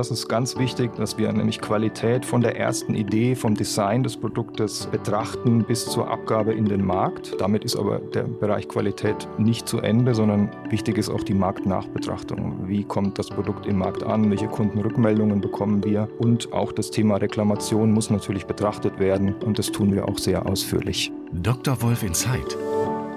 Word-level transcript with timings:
Das 0.00 0.10
ist 0.10 0.28
ganz 0.30 0.56
wichtig, 0.56 0.96
dass 0.96 1.18
wir 1.18 1.30
nämlich 1.30 1.60
Qualität 1.60 2.24
von 2.24 2.40
der 2.40 2.56
ersten 2.56 2.94
Idee, 2.94 3.34
vom 3.34 3.54
Design 3.54 4.02
des 4.02 4.16
Produktes 4.16 4.86
betrachten 4.86 5.62
bis 5.62 5.84
zur 5.84 6.10
Abgabe 6.10 6.54
in 6.54 6.64
den 6.64 6.82
Markt. 6.82 7.38
Damit 7.38 7.66
ist 7.66 7.76
aber 7.76 7.98
der 7.98 8.22
Bereich 8.22 8.66
Qualität 8.66 9.28
nicht 9.36 9.68
zu 9.68 9.80
Ende, 9.80 10.14
sondern 10.14 10.48
wichtig 10.70 10.96
ist 10.96 11.10
auch 11.10 11.22
die 11.22 11.34
Marktnachbetrachtung. 11.34 12.66
Wie 12.66 12.82
kommt 12.82 13.18
das 13.18 13.28
Produkt 13.28 13.66
im 13.66 13.76
Markt 13.76 14.02
an? 14.02 14.30
Welche 14.30 14.48
Kundenrückmeldungen 14.48 15.42
bekommen 15.42 15.84
wir? 15.84 16.08
Und 16.16 16.50
auch 16.54 16.72
das 16.72 16.90
Thema 16.90 17.16
Reklamation 17.16 17.92
muss 17.92 18.08
natürlich 18.08 18.46
betrachtet 18.46 18.98
werden 18.98 19.34
und 19.44 19.58
das 19.58 19.70
tun 19.70 19.92
wir 19.92 20.08
auch 20.08 20.16
sehr 20.16 20.46
ausführlich. 20.46 21.12
Dr. 21.30 21.82
Wolf 21.82 22.02
Insight, 22.04 22.56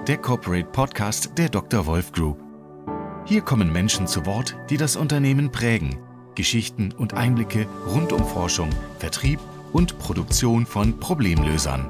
der 0.06 0.18
Corporate 0.18 0.68
Podcast 0.70 1.30
der 1.38 1.48
Dr. 1.48 1.86
Wolf 1.86 2.12
Group. 2.12 2.36
Hier 3.24 3.40
kommen 3.40 3.72
Menschen 3.72 4.06
zu 4.06 4.26
Wort, 4.26 4.54
die 4.68 4.76
das 4.76 4.96
Unternehmen 4.96 5.50
prägen. 5.50 5.96
Geschichten 6.34 6.92
und 6.96 7.14
Einblicke 7.14 7.66
rund 7.86 8.12
um 8.12 8.24
Forschung, 8.24 8.70
Vertrieb 8.98 9.40
und 9.72 9.98
Produktion 9.98 10.66
von 10.66 10.98
Problemlösern. 10.98 11.86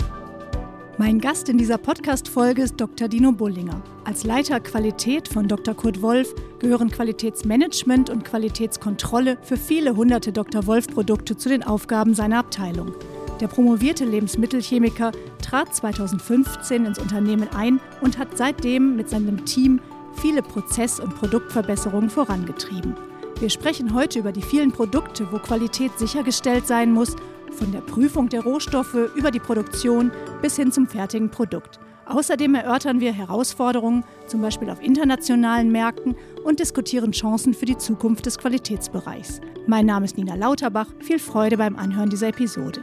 Mein 0.96 1.18
Gast 1.18 1.48
in 1.48 1.58
dieser 1.58 1.76
Podcast-Folge 1.76 2.62
ist 2.62 2.76
Dr. 2.76 3.08
Dino 3.08 3.32
Bullinger. 3.32 3.82
Als 4.04 4.22
Leiter 4.22 4.60
Qualität 4.60 5.26
von 5.26 5.48
Dr. 5.48 5.74
Kurt 5.74 6.00
Wolf 6.02 6.32
gehören 6.60 6.88
Qualitätsmanagement 6.88 8.10
und 8.10 8.24
Qualitätskontrolle 8.24 9.36
für 9.42 9.56
viele 9.56 9.96
hunderte 9.96 10.32
Dr. 10.32 10.66
Wolf-Produkte 10.66 11.36
zu 11.36 11.48
den 11.48 11.64
Aufgaben 11.64 12.14
seiner 12.14 12.38
Abteilung. 12.38 12.92
Der 13.40 13.48
promovierte 13.48 14.04
Lebensmittelchemiker 14.04 15.10
trat 15.42 15.74
2015 15.74 16.86
ins 16.86 17.00
Unternehmen 17.00 17.48
ein 17.48 17.80
und 18.00 18.16
hat 18.16 18.38
seitdem 18.38 18.94
mit 18.94 19.10
seinem 19.10 19.44
Team 19.44 19.80
viele 20.14 20.42
Prozess- 20.42 21.00
und 21.00 21.16
Produktverbesserungen 21.16 22.08
vorangetrieben. 22.08 22.94
Wir 23.44 23.50
sprechen 23.50 23.92
heute 23.92 24.20
über 24.20 24.32
die 24.32 24.40
vielen 24.40 24.72
Produkte, 24.72 25.30
wo 25.30 25.38
Qualität 25.38 25.98
sichergestellt 25.98 26.66
sein 26.66 26.90
muss, 26.90 27.14
von 27.50 27.72
der 27.72 27.82
Prüfung 27.82 28.30
der 28.30 28.42
Rohstoffe 28.42 28.96
über 29.16 29.30
die 29.30 29.38
Produktion 29.38 30.10
bis 30.40 30.56
hin 30.56 30.72
zum 30.72 30.86
fertigen 30.86 31.28
Produkt. 31.28 31.78
Außerdem 32.06 32.54
erörtern 32.54 33.00
wir 33.00 33.12
Herausforderungen, 33.12 34.02
zum 34.28 34.40
Beispiel 34.40 34.70
auf 34.70 34.80
internationalen 34.80 35.70
Märkten, 35.70 36.16
und 36.42 36.58
diskutieren 36.58 37.12
Chancen 37.12 37.52
für 37.52 37.66
die 37.66 37.76
Zukunft 37.76 38.24
des 38.24 38.38
Qualitätsbereichs. 38.38 39.42
Mein 39.66 39.84
Name 39.84 40.06
ist 40.06 40.16
Nina 40.16 40.36
Lauterbach. 40.36 40.86
Viel 41.00 41.18
Freude 41.18 41.58
beim 41.58 41.76
Anhören 41.76 42.08
dieser 42.08 42.28
Episode. 42.28 42.82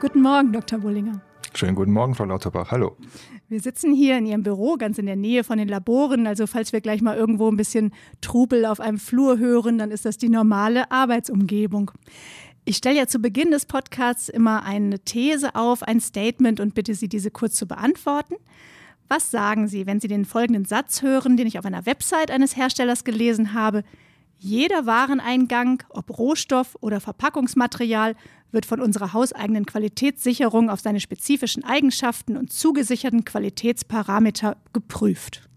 Guten 0.00 0.22
Morgen, 0.22 0.54
Dr. 0.54 0.78
Bullinger. 0.78 1.20
Schönen 1.52 1.74
guten 1.74 1.92
Morgen, 1.92 2.14
Frau 2.14 2.24
Lauterbach. 2.24 2.70
Hallo. 2.70 2.96
Wir 3.48 3.60
sitzen 3.60 3.92
hier 3.92 4.16
in 4.16 4.24
Ihrem 4.24 4.42
Büro, 4.42 4.76
ganz 4.76 4.96
in 4.96 5.04
der 5.04 5.16
Nähe 5.16 5.44
von 5.44 5.58
den 5.58 5.68
Laboren. 5.68 6.26
Also 6.26 6.46
falls 6.46 6.72
wir 6.72 6.80
gleich 6.80 7.02
mal 7.02 7.16
irgendwo 7.16 7.50
ein 7.50 7.58
bisschen 7.58 7.92
Trubel 8.22 8.64
auf 8.64 8.80
einem 8.80 8.98
Flur 8.98 9.38
hören, 9.38 9.76
dann 9.76 9.90
ist 9.90 10.06
das 10.06 10.16
die 10.16 10.30
normale 10.30 10.90
Arbeitsumgebung. 10.90 11.90
Ich 12.64 12.78
stelle 12.78 12.96
ja 12.96 13.06
zu 13.06 13.18
Beginn 13.18 13.50
des 13.50 13.66
Podcasts 13.66 14.30
immer 14.30 14.64
eine 14.64 14.98
These 15.00 15.54
auf, 15.54 15.82
ein 15.82 16.00
Statement 16.00 16.58
und 16.58 16.74
bitte 16.74 16.94
Sie, 16.94 17.08
diese 17.08 17.30
kurz 17.30 17.56
zu 17.56 17.66
beantworten. 17.66 18.36
Was 19.08 19.30
sagen 19.30 19.68
Sie, 19.68 19.84
wenn 19.86 20.00
Sie 20.00 20.08
den 20.08 20.24
folgenden 20.24 20.64
Satz 20.64 21.02
hören, 21.02 21.36
den 21.36 21.46
ich 21.46 21.58
auf 21.58 21.66
einer 21.66 21.84
Website 21.84 22.30
eines 22.30 22.56
Herstellers 22.56 23.04
gelesen 23.04 23.52
habe? 23.52 23.84
Jeder 24.38 24.86
Wareneingang, 24.86 25.82
ob 25.88 26.18
Rohstoff 26.18 26.76
oder 26.80 27.00
Verpackungsmaterial, 27.00 28.14
wird 28.52 28.66
von 28.66 28.80
unserer 28.80 29.12
hauseigenen 29.12 29.66
Qualitätssicherung 29.66 30.70
auf 30.70 30.80
seine 30.80 31.00
spezifischen 31.00 31.64
Eigenschaften 31.64 32.36
und 32.36 32.52
zugesicherten 32.52 33.24
Qualitätsparameter 33.24 34.56
geprüft. 34.72 35.48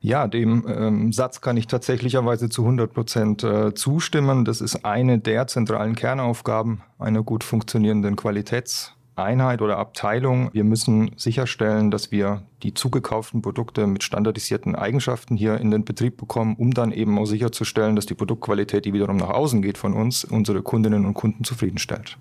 Ja, 0.00 0.28
dem 0.28 0.66
ähm, 0.68 1.12
Satz 1.12 1.40
kann 1.40 1.56
ich 1.56 1.66
tatsächlicherweise 1.66 2.48
zu 2.48 2.62
100 2.62 2.92
Prozent 2.92 3.42
äh, 3.44 3.74
zustimmen. 3.74 4.44
Das 4.44 4.60
ist 4.60 4.84
eine 4.84 5.18
der 5.18 5.46
zentralen 5.46 5.94
Kernaufgaben 5.94 6.82
einer 6.98 7.22
gut 7.22 7.42
funktionierenden 7.44 8.16
Qualitäts- 8.16 8.95
Einheit 9.16 9.62
oder 9.62 9.78
Abteilung. 9.78 10.50
Wir 10.52 10.64
müssen 10.64 11.12
sicherstellen, 11.16 11.90
dass 11.90 12.12
wir 12.12 12.42
die 12.62 12.74
zugekauften 12.74 13.42
Produkte 13.42 13.86
mit 13.86 14.02
standardisierten 14.02 14.74
Eigenschaften 14.74 15.36
hier 15.36 15.58
in 15.58 15.70
den 15.70 15.84
Betrieb 15.84 16.16
bekommen, 16.18 16.54
um 16.56 16.72
dann 16.72 16.92
eben 16.92 17.18
auch 17.18 17.26
sicherzustellen, 17.26 17.96
dass 17.96 18.06
die 18.06 18.14
Produktqualität, 18.14 18.84
die 18.84 18.92
wiederum 18.92 19.16
nach 19.16 19.30
außen 19.30 19.62
geht 19.62 19.78
von 19.78 19.94
uns, 19.94 20.24
unsere 20.24 20.62
Kundinnen 20.62 21.06
und 21.06 21.14
Kunden 21.14 21.44
zufriedenstellt. 21.44 22.18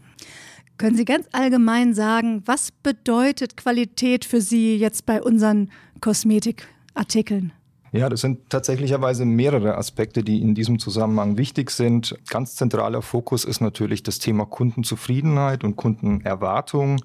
Können 0.77 0.95
Sie 0.95 1.05
ganz 1.05 1.27
allgemein 1.31 1.93
sagen, 1.93 2.43
was 2.45 2.71
bedeutet 2.71 3.55
Qualität 3.55 4.25
für 4.25 4.41
Sie 4.41 4.75
jetzt 4.75 5.05
bei 5.05 5.21
unseren 5.21 5.71
Kosmetikartikeln? 6.01 7.53
Ja, 7.95 8.09
das 8.09 8.19
sind 8.19 8.49
tatsächlicherweise 8.49 9.23
mehrere 9.23 9.77
Aspekte, 9.77 10.21
die 10.21 10.41
in 10.41 10.53
diesem 10.53 10.79
Zusammenhang 10.79 11.37
wichtig 11.37 11.71
sind. 11.71 12.13
Ganz 12.29 12.57
zentraler 12.57 13.01
Fokus 13.01 13.45
ist 13.45 13.61
natürlich 13.61 14.03
das 14.03 14.19
Thema 14.19 14.45
Kundenzufriedenheit 14.45 15.63
und 15.63 15.77
Kundenerwartung. 15.77 17.01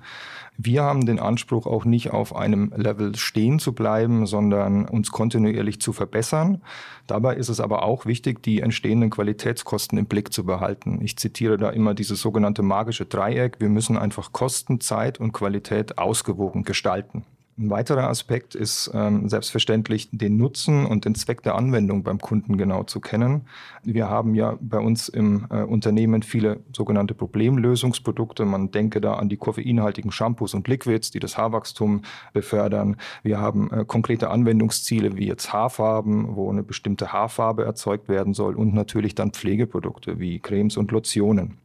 Wir 0.58 0.82
haben 0.82 1.06
den 1.06 1.20
Anspruch, 1.20 1.66
auch 1.66 1.84
nicht 1.84 2.10
auf 2.10 2.34
einem 2.34 2.72
Level 2.74 3.14
stehen 3.14 3.60
zu 3.60 3.72
bleiben, 3.72 4.26
sondern 4.26 4.84
uns 4.84 5.12
kontinuierlich 5.12 5.80
zu 5.80 5.92
verbessern. 5.92 6.60
Dabei 7.06 7.36
ist 7.36 7.50
es 7.50 7.60
aber 7.60 7.84
auch 7.84 8.04
wichtig, 8.04 8.42
die 8.42 8.60
entstehenden 8.60 9.10
Qualitätskosten 9.10 9.96
im 9.96 10.06
Blick 10.06 10.32
zu 10.32 10.44
behalten. 10.44 10.98
Ich 11.02 11.16
zitiere 11.16 11.56
da 11.56 11.70
immer 11.70 11.94
dieses 11.94 12.20
sogenannte 12.20 12.62
magische 12.62 13.06
Dreieck. 13.06 13.60
Wir 13.60 13.68
müssen 13.68 13.96
einfach 13.96 14.32
Kosten, 14.32 14.80
Zeit 14.80 15.20
und 15.20 15.30
Qualität 15.30 15.98
ausgewogen 15.98 16.64
gestalten. 16.64 17.24
Ein 17.60 17.68
weiterer 17.68 18.08
Aspekt 18.08 18.54
ist 18.54 18.90
ähm, 18.94 19.28
selbstverständlich 19.28 20.08
den 20.12 20.38
Nutzen 20.38 20.86
und 20.86 21.04
den 21.04 21.14
Zweck 21.14 21.42
der 21.42 21.56
Anwendung 21.56 22.02
beim 22.02 22.18
Kunden 22.18 22.56
genau 22.56 22.84
zu 22.84 23.00
kennen. 23.00 23.42
Wir 23.82 24.08
haben 24.08 24.34
ja 24.34 24.56
bei 24.62 24.78
uns 24.78 25.10
im 25.10 25.46
äh, 25.50 25.62
Unternehmen 25.64 26.22
viele 26.22 26.60
sogenannte 26.74 27.12
Problemlösungsprodukte. 27.12 28.46
Man 28.46 28.70
denke 28.70 29.02
da 29.02 29.16
an 29.16 29.28
die 29.28 29.36
koffeinhaltigen 29.36 30.10
Shampoos 30.10 30.54
und 30.54 30.68
Liquids, 30.68 31.10
die 31.10 31.20
das 31.20 31.36
Haarwachstum 31.36 32.00
befördern. 32.32 32.96
Wir 33.22 33.40
haben 33.40 33.70
äh, 33.70 33.84
konkrete 33.84 34.30
Anwendungsziele 34.30 35.18
wie 35.18 35.26
jetzt 35.26 35.52
Haarfarben, 35.52 36.36
wo 36.36 36.50
eine 36.50 36.62
bestimmte 36.62 37.12
Haarfarbe 37.12 37.66
erzeugt 37.66 38.08
werden 38.08 38.32
soll 38.32 38.56
und 38.56 38.72
natürlich 38.72 39.14
dann 39.14 39.32
Pflegeprodukte 39.32 40.18
wie 40.18 40.38
Cremes 40.38 40.78
und 40.78 40.92
Lotionen. 40.92 41.58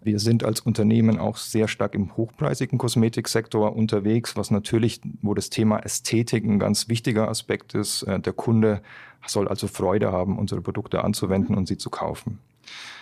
Wir 0.00 0.20
sind 0.20 0.44
als 0.44 0.60
Unternehmen 0.60 1.18
auch 1.18 1.36
sehr 1.36 1.66
stark 1.66 1.94
im 1.94 2.16
hochpreisigen 2.16 2.78
Kosmetiksektor 2.78 3.74
unterwegs, 3.74 4.36
was 4.36 4.50
natürlich, 4.50 5.00
wo 5.22 5.34
das 5.34 5.50
Thema 5.50 5.80
Ästhetik 5.80 6.44
ein 6.44 6.58
ganz 6.58 6.88
wichtiger 6.88 7.28
Aspekt 7.28 7.74
ist. 7.74 8.04
Äh, 8.04 8.20
der 8.20 8.32
Kunde 8.32 8.80
soll 9.26 9.48
also 9.48 9.66
Freude 9.66 10.12
haben, 10.12 10.38
unsere 10.38 10.60
Produkte 10.60 11.02
anzuwenden 11.02 11.56
und 11.56 11.66
sie 11.66 11.78
zu 11.78 11.90
kaufen. 11.90 12.38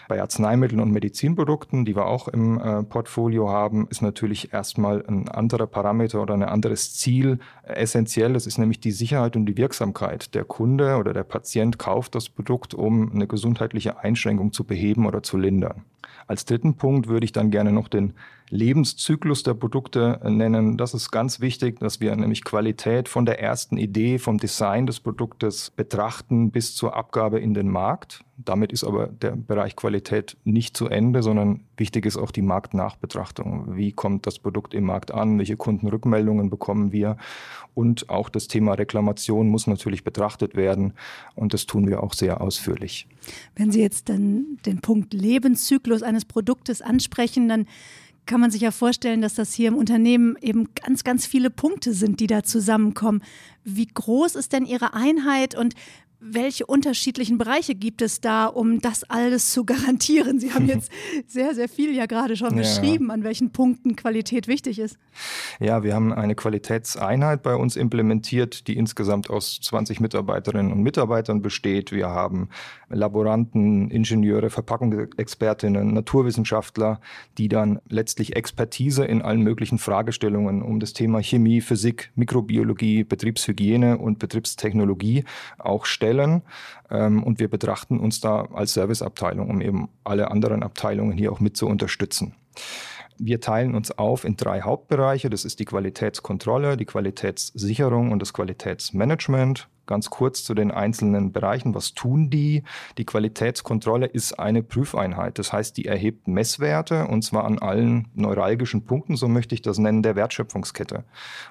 Bei 0.08 0.20
Arzneimitteln 0.20 0.80
und 0.80 0.92
Medizinprodukten, 0.92 1.84
die 1.84 1.96
wir 1.96 2.06
auch 2.06 2.28
im 2.28 2.60
äh, 2.60 2.84
Portfolio 2.84 3.50
haben, 3.50 3.88
ist 3.90 4.02
natürlich 4.02 4.52
erstmal 4.52 5.04
ein 5.06 5.28
anderer 5.28 5.66
Parameter 5.66 6.22
oder 6.22 6.34
ein 6.34 6.44
anderes 6.44 6.94
Ziel 6.94 7.40
äh, 7.64 7.72
essentiell. 7.72 8.32
Das 8.32 8.46
ist 8.46 8.58
nämlich 8.58 8.78
die 8.78 8.92
Sicherheit 8.92 9.34
und 9.34 9.46
die 9.46 9.56
Wirksamkeit. 9.56 10.34
Der 10.36 10.44
Kunde 10.44 10.96
oder 10.96 11.12
der 11.12 11.24
Patient 11.24 11.78
kauft 11.80 12.14
das 12.14 12.28
Produkt, 12.28 12.72
um 12.72 13.12
eine 13.12 13.26
gesundheitliche 13.26 13.98
Einschränkung 13.98 14.52
zu 14.52 14.62
beheben 14.62 15.06
oder 15.06 15.24
zu 15.24 15.38
lindern. 15.38 15.84
Als 16.28 16.44
dritten 16.44 16.74
Punkt 16.74 17.08
würde 17.08 17.24
ich 17.24 17.32
dann 17.32 17.50
gerne 17.50 17.72
noch 17.72 17.88
den 17.88 18.14
Lebenszyklus 18.50 19.42
der 19.42 19.54
Produkte 19.54 20.20
nennen. 20.24 20.76
Das 20.76 20.94
ist 20.94 21.10
ganz 21.10 21.40
wichtig, 21.40 21.80
dass 21.80 22.00
wir 22.00 22.14
nämlich 22.14 22.44
Qualität 22.44 23.08
von 23.08 23.26
der 23.26 23.40
ersten 23.40 23.76
Idee, 23.76 24.18
vom 24.18 24.38
Design 24.38 24.86
des 24.86 25.00
Produktes 25.00 25.70
betrachten 25.70 26.50
bis 26.50 26.74
zur 26.74 26.96
Abgabe 26.96 27.40
in 27.40 27.54
den 27.54 27.68
Markt. 27.68 28.24
Damit 28.36 28.72
ist 28.72 28.84
aber 28.84 29.08
der 29.08 29.32
Bereich 29.32 29.74
Qualität 29.76 29.95
nicht 30.44 30.76
zu 30.76 30.86
Ende, 30.86 31.22
sondern 31.22 31.60
wichtig 31.76 32.06
ist 32.06 32.16
auch 32.16 32.30
die 32.30 32.42
Marktnachbetrachtung. 32.42 33.76
Wie 33.76 33.92
kommt 33.92 34.26
das 34.26 34.38
Produkt 34.38 34.74
im 34.74 34.84
Markt 34.84 35.12
an? 35.12 35.38
Welche 35.38 35.56
Kundenrückmeldungen 35.56 36.50
bekommen 36.50 36.92
wir? 36.92 37.16
Und 37.74 38.08
auch 38.08 38.28
das 38.28 38.48
Thema 38.48 38.74
Reklamation 38.74 39.48
muss 39.48 39.66
natürlich 39.66 40.04
betrachtet 40.04 40.56
werden. 40.56 40.94
Und 41.34 41.52
das 41.54 41.66
tun 41.66 41.86
wir 41.86 42.02
auch 42.02 42.14
sehr 42.14 42.40
ausführlich. 42.40 43.06
Wenn 43.54 43.70
Sie 43.70 43.80
jetzt 43.80 44.08
dann 44.08 44.58
den 44.64 44.80
Punkt 44.80 45.12
Lebenszyklus 45.12 46.02
eines 46.02 46.24
Produktes 46.24 46.82
ansprechen, 46.82 47.48
dann 47.48 47.66
kann 48.26 48.40
man 48.40 48.50
sich 48.50 48.60
ja 48.60 48.72
vorstellen, 48.72 49.20
dass 49.20 49.34
das 49.34 49.54
hier 49.54 49.68
im 49.68 49.76
Unternehmen 49.76 50.36
eben 50.40 50.74
ganz, 50.74 51.04
ganz 51.04 51.26
viele 51.26 51.48
Punkte 51.48 51.92
sind, 51.92 52.20
die 52.20 52.26
da 52.26 52.42
zusammenkommen. 52.42 53.22
Wie 53.64 53.86
groß 53.86 54.34
ist 54.34 54.52
denn 54.52 54.66
Ihre 54.66 54.94
Einheit 54.94 55.54
und 55.54 55.74
welche 56.32 56.66
unterschiedlichen 56.66 57.38
Bereiche 57.38 57.74
gibt 57.74 58.02
es 58.02 58.20
da, 58.20 58.46
um 58.46 58.80
das 58.80 59.04
alles 59.04 59.52
zu 59.52 59.64
garantieren? 59.64 60.40
Sie 60.40 60.52
haben 60.52 60.66
jetzt 60.68 60.90
sehr, 61.26 61.54
sehr 61.54 61.68
viel 61.68 61.94
ja 61.94 62.06
gerade 62.06 62.36
schon 62.36 62.50
ja. 62.50 62.62
beschrieben, 62.62 63.10
an 63.10 63.24
welchen 63.24 63.52
Punkten 63.52 63.96
Qualität 63.96 64.48
wichtig 64.48 64.78
ist. 64.78 64.98
Ja, 65.60 65.82
wir 65.82 65.94
haben 65.94 66.12
eine 66.12 66.34
Qualitätseinheit 66.34 67.42
bei 67.42 67.54
uns 67.54 67.76
implementiert, 67.76 68.66
die 68.66 68.76
insgesamt 68.76 69.30
aus 69.30 69.60
20 69.62 70.00
Mitarbeiterinnen 70.00 70.72
und 70.72 70.82
Mitarbeitern 70.82 71.42
besteht. 71.42 71.92
Wir 71.92 72.08
haben 72.08 72.48
Laboranten, 72.88 73.90
Ingenieure, 73.90 74.50
Verpackungsexpertinnen, 74.50 75.94
Naturwissenschaftler, 75.94 77.00
die 77.38 77.48
dann 77.48 77.80
letztlich 77.88 78.36
Expertise 78.36 79.04
in 79.04 79.22
allen 79.22 79.42
möglichen 79.42 79.78
Fragestellungen 79.78 80.62
um 80.62 80.80
das 80.80 80.92
Thema 80.92 81.22
Chemie, 81.22 81.60
Physik, 81.60 82.10
Mikrobiologie, 82.14 83.04
Betriebshygiene 83.04 83.98
und 83.98 84.18
Betriebstechnologie 84.18 85.24
auch 85.58 85.86
stellen 85.86 86.15
stellen. 86.16 86.42
Ähm, 86.90 87.22
und 87.22 87.38
wir 87.38 87.48
betrachten 87.48 88.00
uns 88.00 88.20
da 88.20 88.46
als 88.52 88.74
Serviceabteilung, 88.74 89.48
um 89.50 89.60
eben 89.60 89.88
alle 90.04 90.30
anderen 90.30 90.62
Abteilungen 90.62 91.12
hier 91.12 91.32
auch 91.32 91.40
mit 91.40 91.56
zu 91.56 91.66
unterstützen. 91.66 92.34
Wir 93.18 93.40
teilen 93.40 93.74
uns 93.74 93.92
auf 93.92 94.24
in 94.24 94.36
drei 94.36 94.62
Hauptbereiche. 94.62 95.30
Das 95.30 95.44
ist 95.44 95.58
die 95.58 95.64
Qualitätskontrolle, 95.64 96.76
die 96.76 96.84
Qualitätssicherung 96.84 98.12
und 98.12 98.20
das 98.20 98.32
Qualitätsmanagement. 98.32 99.68
Ganz 99.86 100.10
kurz 100.10 100.44
zu 100.44 100.54
den 100.54 100.70
einzelnen 100.70 101.32
Bereichen. 101.32 101.74
Was 101.74 101.94
tun 101.94 102.28
die? 102.28 102.64
Die 102.98 103.04
Qualitätskontrolle 103.04 104.06
ist 104.06 104.38
eine 104.38 104.62
Prüfeinheit. 104.62 105.38
Das 105.38 105.52
heißt, 105.52 105.76
die 105.76 105.86
erhebt 105.86 106.28
Messwerte 106.28 107.06
und 107.06 107.22
zwar 107.22 107.44
an 107.44 107.58
allen 107.58 108.08
neuralgischen 108.14 108.84
Punkten, 108.84 109.16
so 109.16 109.28
möchte 109.28 109.54
ich 109.54 109.62
das 109.62 109.78
nennen, 109.78 110.02
der 110.02 110.16
Wertschöpfungskette. 110.16 111.04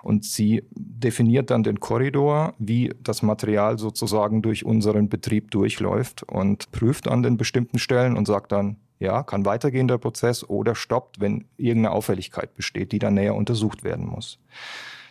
Und 0.03 0.25
sie 0.25 0.63
definiert 0.71 1.49
dann 1.49 1.63
den 1.63 1.79
Korridor, 1.79 2.53
wie 2.59 2.93
das 3.01 3.21
Material 3.21 3.79
sozusagen 3.79 4.41
durch 4.41 4.65
unseren 4.65 5.09
Betrieb 5.09 5.51
durchläuft 5.51 6.23
und 6.23 6.71
prüft 6.71 7.07
an 7.07 7.23
den 7.23 7.37
bestimmten 7.37 7.79
Stellen 7.79 8.17
und 8.17 8.25
sagt 8.27 8.51
dann, 8.51 8.77
ja, 8.99 9.23
kann 9.23 9.45
weitergehen 9.45 9.87
der 9.87 9.97
Prozess 9.97 10.47
oder 10.47 10.75
stoppt, 10.75 11.19
wenn 11.19 11.45
irgendeine 11.57 11.91
Auffälligkeit 11.91 12.55
besteht, 12.55 12.91
die 12.91 12.99
dann 12.99 13.15
näher 13.15 13.35
untersucht 13.35 13.83
werden 13.83 14.05
muss. 14.05 14.39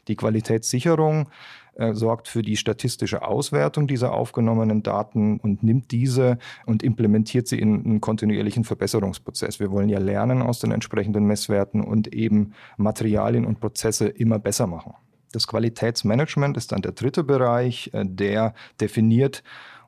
Die 0.09 0.17
Qualitätssicherung 0.17 1.29
äh, 1.77 1.95
sorgt 1.95 2.29
für 2.29 2.43
die 2.43 2.57
statistische 2.57 3.23
Auswertung 3.23 3.87
dieser 3.87 4.13
aufgenommenen 4.13 4.83
Daten 4.83 5.39
und 5.39 5.63
nimmt 5.63 5.91
diese 5.91 6.39
und 6.67 6.83
implementiert 6.83 7.49
sie 7.49 7.59
in 7.59 7.85
einen 7.85 8.01
kontinuierlichen 8.01 8.65
Verbesserungsprozess. 8.65 9.61
Wir 9.61 9.71
wollen 9.71 9.89
ja 9.89 9.99
lernen 9.99 10.43
aus 10.43 10.61
den 10.61 10.71
entsprechenden 10.73 11.25
Messwerten 11.25 11.83
und 11.83 12.15
eben 12.15 12.53
Materialien 12.77 13.45
und 13.45 13.61
Prozesse 13.61 14.09
immer 14.09 14.39
besser 14.39 14.67
machen. 14.67 14.95
Das 15.33 15.49
Qualitätsmanagement 15.49 16.57
ist 16.57 16.71
dann 16.71 16.83
der 16.83 16.93
dritte 16.93 17.25
Bereich, 17.25 17.91
äh, 17.93 18.05
der 18.07 18.55
definiert, 18.81 19.43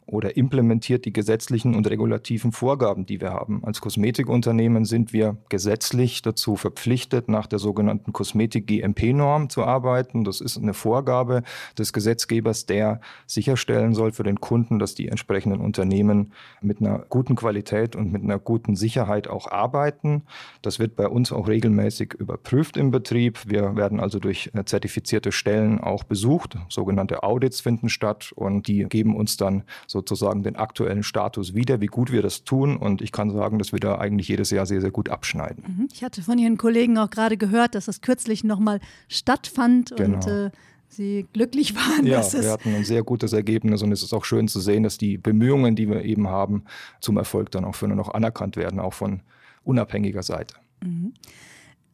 oder 0.06 0.36
implementiert 0.36 1.04
die 1.04 1.12
gesetzlichen 1.12 1.74
und 1.74 1.90
regulativen 1.90 2.52
Vorgaben, 2.52 3.06
die 3.06 3.20
wir 3.20 3.32
haben. 3.32 3.64
Als 3.64 3.80
Kosmetikunternehmen 3.80 4.84
sind 4.84 5.12
wir 5.12 5.36
gesetzlich 5.48 6.22
dazu 6.22 6.54
verpflichtet, 6.54 7.28
nach 7.28 7.46
der 7.48 7.58
sogenannten 7.58 8.12
Kosmetik-GMP-Norm 8.12 9.50
zu 9.50 9.64
arbeiten. 9.64 10.22
Das 10.22 10.40
ist 10.40 10.58
eine 10.58 10.74
Vorgabe 10.74 11.42
des 11.76 11.92
Gesetzgebers, 11.92 12.66
der 12.66 13.00
sicherstellen 13.26 13.94
soll 13.94 14.12
für 14.12 14.22
den 14.22 14.40
Kunden, 14.40 14.78
dass 14.78 14.94
die 14.94 15.08
entsprechenden 15.08 15.60
Unternehmen 15.60 16.32
mit 16.60 16.80
einer 16.80 17.00
guten 17.08 17.34
Qualität 17.34 17.96
und 17.96 18.12
mit 18.12 18.22
einer 18.22 18.38
guten 18.38 18.76
Sicherheit 18.76 19.26
auch 19.26 19.50
arbeiten. 19.50 20.22
Das 20.62 20.78
wird 20.78 20.94
bei 20.94 21.08
uns 21.08 21.32
auch 21.32 21.48
regelmäßig 21.48 22.14
überprüft 22.14 22.76
im 22.76 22.92
Betrieb. 22.92 23.40
Wir 23.46 23.74
werden 23.74 23.98
also 23.98 24.20
durch 24.20 24.52
zertifizierte 24.66 25.32
Stellen 25.32 25.80
auch 25.80 26.04
besucht. 26.04 26.56
Sogenannte 26.68 27.24
Audits 27.24 27.60
finden 27.60 27.88
statt 27.88 28.32
und 28.36 28.68
die 28.68 28.84
geben 28.84 29.16
uns 29.16 29.36
dann 29.36 29.64
sozusagen 29.96 30.43
den 30.43 30.56
aktuellen 30.56 31.02
Status 31.02 31.54
wieder, 31.54 31.81
wie 31.81 31.87
gut 31.87 32.12
wir 32.12 32.22
das 32.22 32.44
tun. 32.44 32.76
Und 32.76 33.00
ich 33.00 33.12
kann 33.12 33.31
sagen, 33.31 33.58
dass 33.58 33.72
wir 33.72 33.81
da 33.81 33.96
eigentlich 33.96 34.28
jedes 34.28 34.50
Jahr 34.50 34.66
sehr, 34.66 34.81
sehr 34.81 34.90
gut 34.90 35.08
abschneiden. 35.08 35.64
Mhm. 35.66 35.88
Ich 35.93 36.04
hatte 36.04 36.22
von 36.22 36.38
Ihren 36.38 36.58
Kollegen 36.58 36.98
auch 36.98 37.10
gerade 37.10 37.37
gehört, 37.37 37.75
dass 37.75 37.87
das 37.87 38.00
kürzlich 38.00 38.44
nochmal 38.44 38.81
stattfand 39.08 39.94
genau. 39.96 40.16
und 40.16 40.26
äh, 40.26 40.50
Sie 40.88 41.26
glücklich 41.32 41.75
waren. 41.75 42.06
Ja, 42.06 42.22
wir 42.32 42.50
hatten 42.50 42.75
ein 42.75 42.84
sehr 42.84 43.02
gutes 43.02 43.32
Ergebnis 43.32 43.82
und 43.82 43.90
es 43.90 44.02
ist 44.02 44.12
auch 44.12 44.25
schön 44.25 44.48
zu 44.48 44.60
sehen, 44.60 44.82
dass 44.82 44.98
die 44.98 45.19
Bemühungen, 45.19 45.75
die 45.75 45.88
wir 45.88 46.04
eben 46.04 46.28
haben, 46.28 46.64
zum 47.00 47.16
Erfolg 47.16 47.50
dann 47.50 47.64
auch 47.64 47.75
für 47.75 47.88
noch 47.88 48.14
anerkannt 48.14 48.56
werden, 48.56 48.78
auch 48.78 48.94
von 48.94 49.20
unabhängiger 49.64 50.22
Seite. 50.22 50.54
Mhm. 50.82 51.14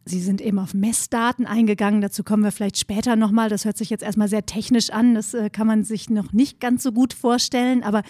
Sie 0.05 0.21
sind 0.21 0.41
eben 0.41 0.59
auf 0.59 0.75
Messdaten 0.75 1.47
eingegangen. 1.47 2.01
Dazu 2.01 2.25
kommen 2.25 2.43
wir 2.43 2.53
vielleicht 2.53 2.79
später 2.79 3.17
nochmal. 3.17 3.49
Das 3.49 3.65
hört 3.65 3.77
sich 3.77 3.91
jetzt 3.91 4.03
erstmal 4.03 4.29
sehr 4.29 4.47
technisch 4.47 4.91
an. 4.91 5.15
Das 5.15 5.35
äh, 5.35 5.49
kann 5.51 5.67
man 5.67 5.85
sich 5.85 6.11
noch 6.11 6.33
nicht 6.33 6.61
ganz 6.61 6.83
so 6.83 6.93
gut 6.93 7.13
vorstellen. 7.13 7.83
Aber 7.83 8.03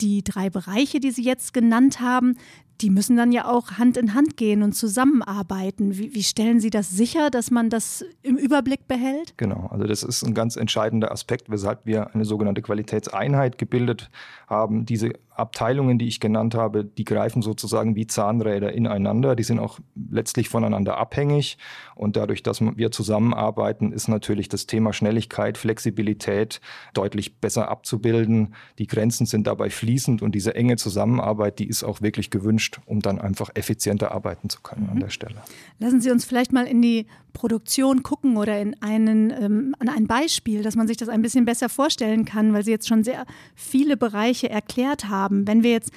die 0.00 0.22
drei 0.22 0.50
Bereiche, 0.50 1.00
die 1.00 1.10
Sie 1.10 1.24
jetzt 1.24 1.52
genannt 1.52 2.00
haben, 2.00 2.36
die 2.80 2.90
müssen 2.90 3.16
dann 3.16 3.30
ja 3.30 3.46
auch 3.46 3.72
Hand 3.72 3.96
in 3.96 4.14
Hand 4.14 4.36
gehen 4.36 4.62
und 4.62 4.72
zusammenarbeiten. 4.72 5.96
Wie, 5.96 6.14
wie, 6.14 6.22
stellen 6.22 6.60
Sie 6.60 6.70
das 6.70 6.90
sicher, 6.90 7.30
dass 7.30 7.50
man 7.50 7.70
das 7.70 8.04
im 8.22 8.36
Überblick 8.36 8.88
behält? 8.88 9.34
Genau, 9.36 9.68
also 9.70 9.86
das 9.86 10.02
ist 10.02 10.24
ein 10.24 10.34
ganz 10.34 10.56
entscheidender 10.56 11.12
Aspekt, 11.12 11.50
weshalb 11.50 11.86
wir 11.86 12.14
eine 12.14 12.24
sogenannte 12.24 12.62
Qualitätseinheit 12.62 13.58
gebildet 13.58 14.10
haben. 14.48 14.86
Diese 14.86 15.12
Abteilungen, 15.34 15.98
die 15.98 16.06
ich 16.06 16.20
genannt 16.20 16.54
habe, 16.54 16.84
die 16.84 17.04
greifen 17.04 17.42
sozusagen 17.42 17.96
wie 17.96 18.06
Zahnräder 18.06 18.72
ineinander. 18.72 19.34
Die 19.34 19.42
sind 19.42 19.58
auch 19.58 19.80
letztlich 20.10 20.48
voneinander 20.48 20.96
abhängig. 20.96 21.58
Und 21.96 22.16
dadurch, 22.16 22.42
dass 22.42 22.60
wir 22.60 22.92
zusammenarbeiten, 22.92 23.92
ist 23.92 24.08
natürlich 24.08 24.48
das 24.48 24.66
Thema 24.66 24.92
Schnelligkeit, 24.92 25.58
Flexibilität 25.58 26.60
deutlich 26.92 27.40
besser 27.40 27.68
abzubilden. 27.68 28.54
Die 28.78 28.86
Grenzen 28.86 29.26
sind 29.26 29.46
dabei 29.46 29.70
fließend 29.70 30.22
und 30.22 30.34
diese 30.34 30.54
enge 30.54 30.76
Zusammenarbeit, 30.76 31.58
die 31.58 31.66
ist 31.66 31.82
auch 31.82 32.00
wirklich 32.00 32.30
gewünscht, 32.30 32.80
um 32.86 33.00
dann 33.00 33.20
einfach 33.20 33.50
effizienter 33.54 34.12
arbeiten 34.12 34.48
zu 34.48 34.60
können 34.60 34.84
mhm. 34.84 34.90
an 34.90 35.00
der 35.00 35.10
Stelle. 35.10 35.36
Lassen 35.80 36.00
Sie 36.00 36.10
uns 36.10 36.24
vielleicht 36.24 36.52
mal 36.52 36.66
in 36.66 36.80
die 36.80 37.06
Produktion 37.32 38.04
gucken 38.04 38.36
oder 38.36 38.60
in 38.60 38.80
einen, 38.80 39.30
ähm, 39.30 39.74
an 39.80 39.88
ein 39.88 40.06
Beispiel, 40.06 40.62
dass 40.62 40.76
man 40.76 40.86
sich 40.86 40.96
das 40.96 41.08
ein 41.08 41.22
bisschen 41.22 41.44
besser 41.44 41.68
vorstellen 41.68 42.24
kann, 42.24 42.52
weil 42.52 42.64
Sie 42.64 42.70
jetzt 42.70 42.86
schon 42.86 43.02
sehr 43.02 43.26
viele 43.56 43.96
Bereiche 43.96 44.48
erklärt 44.48 45.08
haben 45.08 45.23
haben. 45.24 45.46
Wenn 45.46 45.62
wir 45.62 45.70
jetzt 45.70 45.90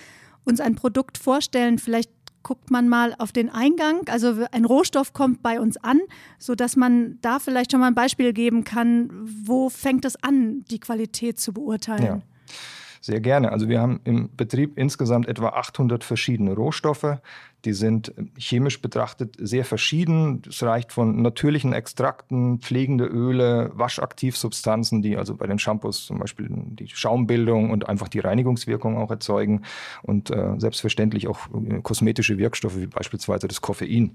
uns 0.46 0.60
ein 0.60 0.76
Produkt 0.76 1.18
vorstellen, 1.18 1.78
vielleicht 1.78 2.10
guckt 2.44 2.72
man 2.72 2.88
mal 2.88 3.14
auf 3.18 3.34
den 3.34 3.50
Eingang. 3.50 4.08
Also 4.08 4.46
ein 4.52 4.64
Rohstoff 4.64 5.12
kommt 5.12 5.44
bei 5.44 5.60
uns 5.60 5.76
an, 5.78 6.00
sodass 6.40 6.78
man 6.78 7.18
da 7.22 7.40
vielleicht 7.40 7.72
schon 7.72 7.82
mal 7.82 7.88
ein 7.88 7.96
Beispiel 7.96 8.32
geben 8.32 8.64
kann, 8.64 9.10
wo 9.46 9.70
fängt 9.70 10.06
es 10.06 10.22
an, 10.24 10.64
die 10.72 10.80
Qualität 10.80 11.40
zu 11.40 11.52
beurteilen. 11.54 12.04
Ja. 12.04 12.22
Sehr 13.02 13.20
gerne. 13.20 13.52
Also 13.52 13.68
wir 13.70 13.82
haben 13.82 14.00
im 14.06 14.30
Betrieb 14.36 14.78
insgesamt 14.78 15.28
etwa 15.28 15.50
800 15.50 16.04
verschiedene 16.04 16.54
Rohstoffe. 16.54 17.18
Die 17.66 17.74
sind 17.74 18.14
chemisch 18.38 18.82
betrachtet 18.82 19.36
sehr 19.40 19.66
verschieden. 19.66 20.42
Es 20.48 20.62
reicht 20.62 20.92
von 20.92 21.22
natürlichen 21.22 21.74
Extrakten, 21.74 22.60
pflegende 22.60 23.06
Öle, 23.06 23.72
Waschaktivsubstanzen, 23.74 25.02
die 25.02 25.18
also 25.18 25.36
bei 25.36 25.48
den 25.48 25.60
Shampoos 25.60 26.06
zum 26.06 26.20
Beispiel 26.20 26.48
die 26.50 26.88
Schaumbildung 26.88 27.72
und 27.72 27.90
einfach 27.90 28.10
die 28.10 28.20
Reinigungswirkung 28.20 28.98
auch 28.98 29.10
erzeugen 29.10 29.64
und 30.04 30.30
äh, 30.30 30.54
selbstverständlich 30.58 31.28
auch 31.28 31.48
äh, 31.48 31.82
kosmetische 31.82 32.38
Wirkstoffe 32.38 32.78
wie 32.78 32.88
beispielsweise 32.88 33.48
das 33.48 33.62
Koffein. 33.62 34.12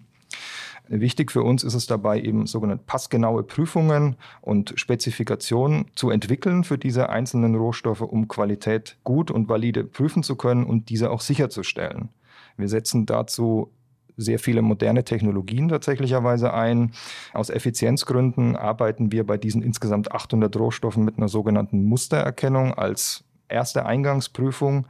Wichtig 0.88 1.30
für 1.30 1.42
uns 1.42 1.62
ist 1.64 1.74
es 1.74 1.86
dabei 1.86 2.20
eben 2.20 2.46
sogenannte 2.46 2.84
passgenaue 2.84 3.44
Prüfungen 3.44 4.16
und 4.40 4.72
Spezifikationen 4.76 5.86
zu 5.94 6.10
entwickeln 6.10 6.64
für 6.64 6.76
diese 6.76 7.08
einzelnen 7.08 7.54
Rohstoffe, 7.54 8.00
um 8.00 8.28
Qualität 8.28 8.96
gut 9.04 9.30
und 9.30 9.48
valide 9.48 9.84
prüfen 9.84 10.22
zu 10.22 10.36
können 10.36 10.64
und 10.64 10.88
diese 10.90 11.10
auch 11.10 11.20
sicherzustellen. 11.20 12.08
Wir 12.56 12.68
setzen 12.68 13.06
dazu 13.06 13.72
sehr 14.16 14.38
viele 14.38 14.62
moderne 14.62 15.04
Technologien 15.04 15.68
tatsächlicherweise 15.68 16.52
ein. 16.52 16.92
Aus 17.32 17.50
Effizienzgründen 17.50 18.56
arbeiten 18.56 19.10
wir 19.10 19.26
bei 19.26 19.38
diesen 19.38 19.62
insgesamt 19.62 20.12
800 20.12 20.54
Rohstoffen 20.56 21.04
mit 21.04 21.16
einer 21.16 21.28
sogenannten 21.28 21.84
Mustererkennung 21.84 22.74
als 22.74 23.24
erste 23.48 23.86
Eingangsprüfung. 23.86 24.86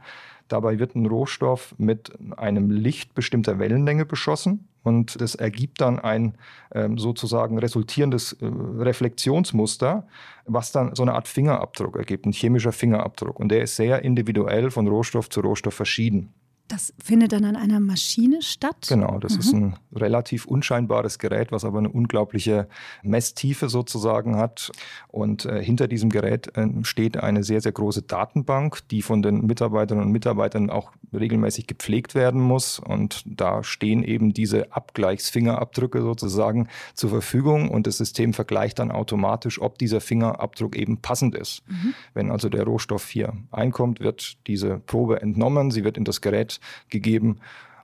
Dabei 0.49 0.77
wird 0.77 0.95
ein 0.95 1.05
Rohstoff 1.05 1.73
mit 1.77 2.11
einem 2.37 2.69
Licht 2.69 3.15
bestimmter 3.15 3.59
Wellenlänge 3.59 4.05
beschossen 4.05 4.67
und 4.83 5.19
das 5.21 5.35
ergibt 5.35 5.81
dann 5.81 5.99
ein 5.99 6.35
ähm, 6.73 6.97
sozusagen 6.97 7.57
resultierendes 7.57 8.33
äh, 8.33 8.45
Reflexionsmuster, 8.45 10.05
was 10.45 10.71
dann 10.73 10.93
so 10.95 11.03
eine 11.03 11.13
Art 11.13 11.27
Fingerabdruck 11.27 11.95
ergibt, 11.95 12.25
ein 12.25 12.33
chemischer 12.33 12.73
Fingerabdruck. 12.73 13.39
Und 13.39 13.49
der 13.49 13.63
ist 13.63 13.77
sehr 13.77 14.03
individuell 14.03 14.69
von 14.69 14.87
Rohstoff 14.87 15.29
zu 15.29 15.39
Rohstoff 15.39 15.73
verschieden. 15.73 16.33
Das 16.73 16.91
findet 16.97 17.33
dann 17.33 17.45
an 17.45 17.55
einer 17.55 17.79
Maschine 17.79 18.41
statt? 18.41 18.87
Genau, 18.89 19.19
das 19.19 19.33
mhm. 19.33 19.39
ist 19.39 19.53
ein 19.53 19.75
relativ 19.93 20.47
unscheinbares 20.47 21.19
Gerät, 21.19 21.51
was 21.51 21.65
aber 21.65 21.77
eine 21.77 21.89
unglaubliche 21.89 22.67
Messtiefe 23.03 23.69
sozusagen 23.69 24.37
hat. 24.37 24.71
Und 25.09 25.45
äh, 25.45 25.63
hinter 25.63 25.87
diesem 25.87 26.09
Gerät 26.09 26.57
äh, 26.57 26.67
steht 26.81 27.17
eine 27.17 27.43
sehr, 27.43 27.61
sehr 27.61 27.73
große 27.73 28.01
Datenbank, 28.01 28.87
die 28.87 29.03
von 29.03 29.21
den 29.21 29.45
Mitarbeiterinnen 29.45 30.07
und 30.07 30.11
Mitarbeitern 30.11 30.71
auch 30.71 30.91
regelmäßig 31.13 31.67
gepflegt 31.67 32.15
werden 32.15 32.41
muss. 32.41 32.79
Und 32.79 33.21
da 33.27 33.63
stehen 33.63 34.03
eben 34.03 34.33
diese 34.33 34.73
Abgleichsfingerabdrücke 34.73 36.01
sozusagen 36.01 36.69
zur 36.95 37.11
Verfügung 37.11 37.69
und 37.69 37.85
das 37.85 37.99
System 37.99 38.33
vergleicht 38.33 38.79
dann 38.79 38.89
automatisch, 38.89 39.61
ob 39.61 39.77
dieser 39.77 40.01
Fingerabdruck 40.01 40.75
eben 40.75 40.97
passend 40.97 41.35
ist. 41.35 41.61
Mhm. 41.67 41.93
Wenn 42.15 42.31
also 42.31 42.49
der 42.49 42.63
Rohstoff 42.63 43.07
hier 43.09 43.33
einkommt, 43.51 43.99
wird 43.99 44.37
diese 44.47 44.79
Probe 44.79 45.21
entnommen, 45.21 45.69
sie 45.69 45.83
wird 45.83 45.99
in 45.99 46.03
das 46.03 46.21
Gerät 46.21 46.59
gegeben 46.89 47.39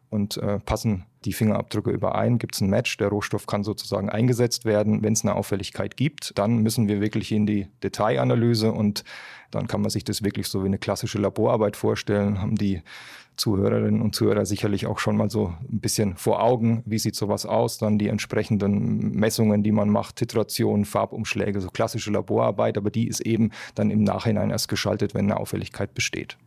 und 0.09 0.37
äh, 0.37 0.59
passen 0.59 1.05
die 1.25 1.33
Fingerabdrücke 1.33 1.91
überein, 1.91 2.39
gibt 2.39 2.55
es 2.55 2.61
ein 2.61 2.69
Match, 2.69 2.95
der 2.97 3.09
Rohstoff 3.09 3.45
kann 3.45 3.63
sozusagen 3.63 4.09
eingesetzt 4.09 4.65
werden. 4.65 5.03
Wenn 5.03 5.13
es 5.13 5.23
eine 5.23 5.35
Auffälligkeit 5.35 5.97
gibt, 5.97 6.37
dann 6.37 6.59
müssen 6.59 6.87
wir 6.87 7.01
wirklich 7.01 7.31
in 7.31 7.45
die 7.45 7.67
Detailanalyse 7.83 8.71
und 8.71 9.03
dann 9.51 9.67
kann 9.67 9.81
man 9.81 9.89
sich 9.89 10.03
das 10.03 10.23
wirklich 10.23 10.47
so 10.47 10.63
wie 10.63 10.67
eine 10.67 10.77
klassische 10.77 11.19
Laborarbeit 11.19 11.75
vorstellen, 11.75 12.41
haben 12.41 12.55
die 12.55 12.81
Zuhörerinnen 13.35 14.01
und 14.01 14.15
Zuhörer 14.15 14.45
sicherlich 14.45 14.85
auch 14.85 14.99
schon 14.99 15.15
mal 15.15 15.29
so 15.29 15.53
ein 15.61 15.79
bisschen 15.79 16.17
vor 16.17 16.43
Augen, 16.43 16.83
wie 16.85 16.99
sieht 16.99 17.15
sowas 17.15 17.45
aus, 17.45 17.77
dann 17.77 17.97
die 17.97 18.09
entsprechenden 18.09 19.11
Messungen, 19.11 19.63
die 19.63 19.71
man 19.71 19.89
macht, 19.89 20.17
Titrationen, 20.17 20.85
Farbumschläge, 20.85 21.61
so 21.61 21.69
klassische 21.69 22.11
Laborarbeit, 22.11 22.77
aber 22.77 22.91
die 22.91 23.07
ist 23.07 23.21
eben 23.21 23.51
dann 23.75 23.91
im 23.91 24.03
Nachhinein 24.03 24.49
erst 24.49 24.67
geschaltet, 24.67 25.13
wenn 25.15 25.25
eine 25.25 25.39
Auffälligkeit 25.39 25.93
besteht. 25.93 26.37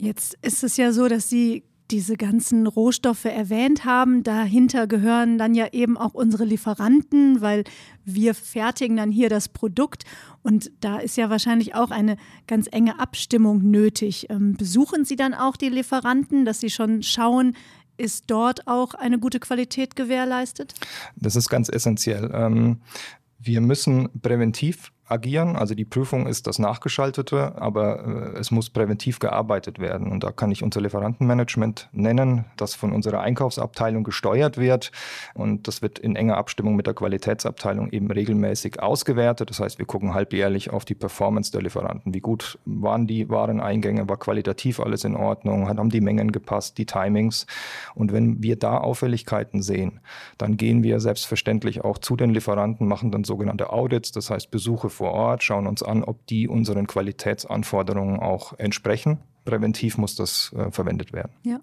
Jetzt 0.00 0.38
ist 0.40 0.64
es 0.64 0.78
ja 0.78 0.92
so, 0.92 1.08
dass 1.08 1.28
Sie 1.28 1.62
diese 1.90 2.16
ganzen 2.16 2.66
Rohstoffe 2.66 3.26
erwähnt 3.26 3.84
haben. 3.84 4.22
Dahinter 4.22 4.86
gehören 4.86 5.36
dann 5.36 5.54
ja 5.54 5.66
eben 5.72 5.98
auch 5.98 6.14
unsere 6.14 6.44
Lieferanten, 6.44 7.40
weil 7.40 7.64
wir 8.04 8.34
fertigen 8.34 8.96
dann 8.96 9.10
hier 9.10 9.28
das 9.28 9.48
Produkt. 9.48 10.04
Und 10.42 10.70
da 10.80 10.98
ist 10.98 11.16
ja 11.16 11.28
wahrscheinlich 11.28 11.74
auch 11.74 11.90
eine 11.90 12.16
ganz 12.46 12.66
enge 12.70 12.98
Abstimmung 12.98 13.70
nötig. 13.70 14.28
Ähm, 14.30 14.54
besuchen 14.54 15.04
Sie 15.04 15.16
dann 15.16 15.34
auch 15.34 15.56
die 15.56 15.68
Lieferanten, 15.68 16.46
dass 16.46 16.60
Sie 16.60 16.70
schon 16.70 17.02
schauen, 17.02 17.54
ist 17.98 18.24
dort 18.28 18.66
auch 18.66 18.94
eine 18.94 19.18
gute 19.18 19.38
Qualität 19.38 19.96
gewährleistet? 19.96 20.72
Das 21.16 21.36
ist 21.36 21.50
ganz 21.50 21.68
essentiell. 21.68 22.30
Ähm, 22.32 22.80
wir 23.38 23.60
müssen 23.60 24.08
präventiv 24.22 24.92
agieren. 25.10 25.56
Also 25.56 25.74
die 25.74 25.84
Prüfung 25.84 26.26
ist 26.26 26.46
das 26.46 26.58
Nachgeschaltete, 26.58 27.60
aber 27.60 28.34
äh, 28.34 28.38
es 28.38 28.50
muss 28.50 28.70
präventiv 28.70 29.18
gearbeitet 29.18 29.78
werden. 29.78 30.10
Und 30.10 30.24
da 30.24 30.30
kann 30.30 30.50
ich 30.50 30.62
unser 30.62 30.80
Lieferantenmanagement 30.80 31.88
nennen, 31.92 32.44
das 32.56 32.74
von 32.74 32.92
unserer 32.92 33.20
Einkaufsabteilung 33.20 34.04
gesteuert 34.04 34.58
wird. 34.58 34.92
Und 35.34 35.68
das 35.68 35.82
wird 35.82 35.98
in 35.98 36.16
enger 36.16 36.36
Abstimmung 36.36 36.76
mit 36.76 36.86
der 36.86 36.94
Qualitätsabteilung 36.94 37.90
eben 37.90 38.10
regelmäßig 38.10 38.80
ausgewertet. 38.80 39.50
Das 39.50 39.60
heißt, 39.60 39.78
wir 39.78 39.86
gucken 39.86 40.14
halbjährlich 40.14 40.70
auf 40.70 40.84
die 40.84 40.94
Performance 40.94 41.50
der 41.50 41.62
Lieferanten. 41.62 42.14
Wie 42.14 42.20
gut 42.20 42.58
waren 42.64 43.06
die 43.06 43.28
Wareneingänge? 43.28 44.08
War 44.08 44.18
qualitativ 44.18 44.80
alles 44.80 45.04
in 45.04 45.16
Ordnung? 45.16 45.68
Haben 45.68 45.90
die 45.90 46.00
Mengen 46.00 46.32
gepasst? 46.32 46.78
Die 46.78 46.86
Timings? 46.86 47.46
Und 47.94 48.12
wenn 48.12 48.42
wir 48.42 48.56
da 48.56 48.78
Auffälligkeiten 48.78 49.62
sehen, 49.62 50.00
dann 50.38 50.56
gehen 50.56 50.82
wir 50.82 51.00
selbstverständlich 51.00 51.82
auch 51.82 51.98
zu 51.98 52.16
den 52.16 52.30
Lieferanten, 52.30 52.86
machen 52.86 53.10
dann 53.10 53.24
sogenannte 53.24 53.70
Audits, 53.72 54.12
das 54.12 54.30
heißt 54.30 54.50
Besuche 54.50 54.90
vor 55.00 55.12
Ort, 55.12 55.42
schauen 55.42 55.66
uns 55.66 55.82
an, 55.82 56.04
ob 56.04 56.26
die 56.26 56.46
unseren 56.46 56.86
Qualitätsanforderungen 56.86 58.20
auch 58.20 58.58
entsprechen. 58.58 59.18
Präventiv 59.46 59.96
muss 59.96 60.14
das 60.14 60.52
äh, 60.54 60.70
verwendet 60.70 61.14
werden. 61.14 61.32
Ja. 61.42 61.60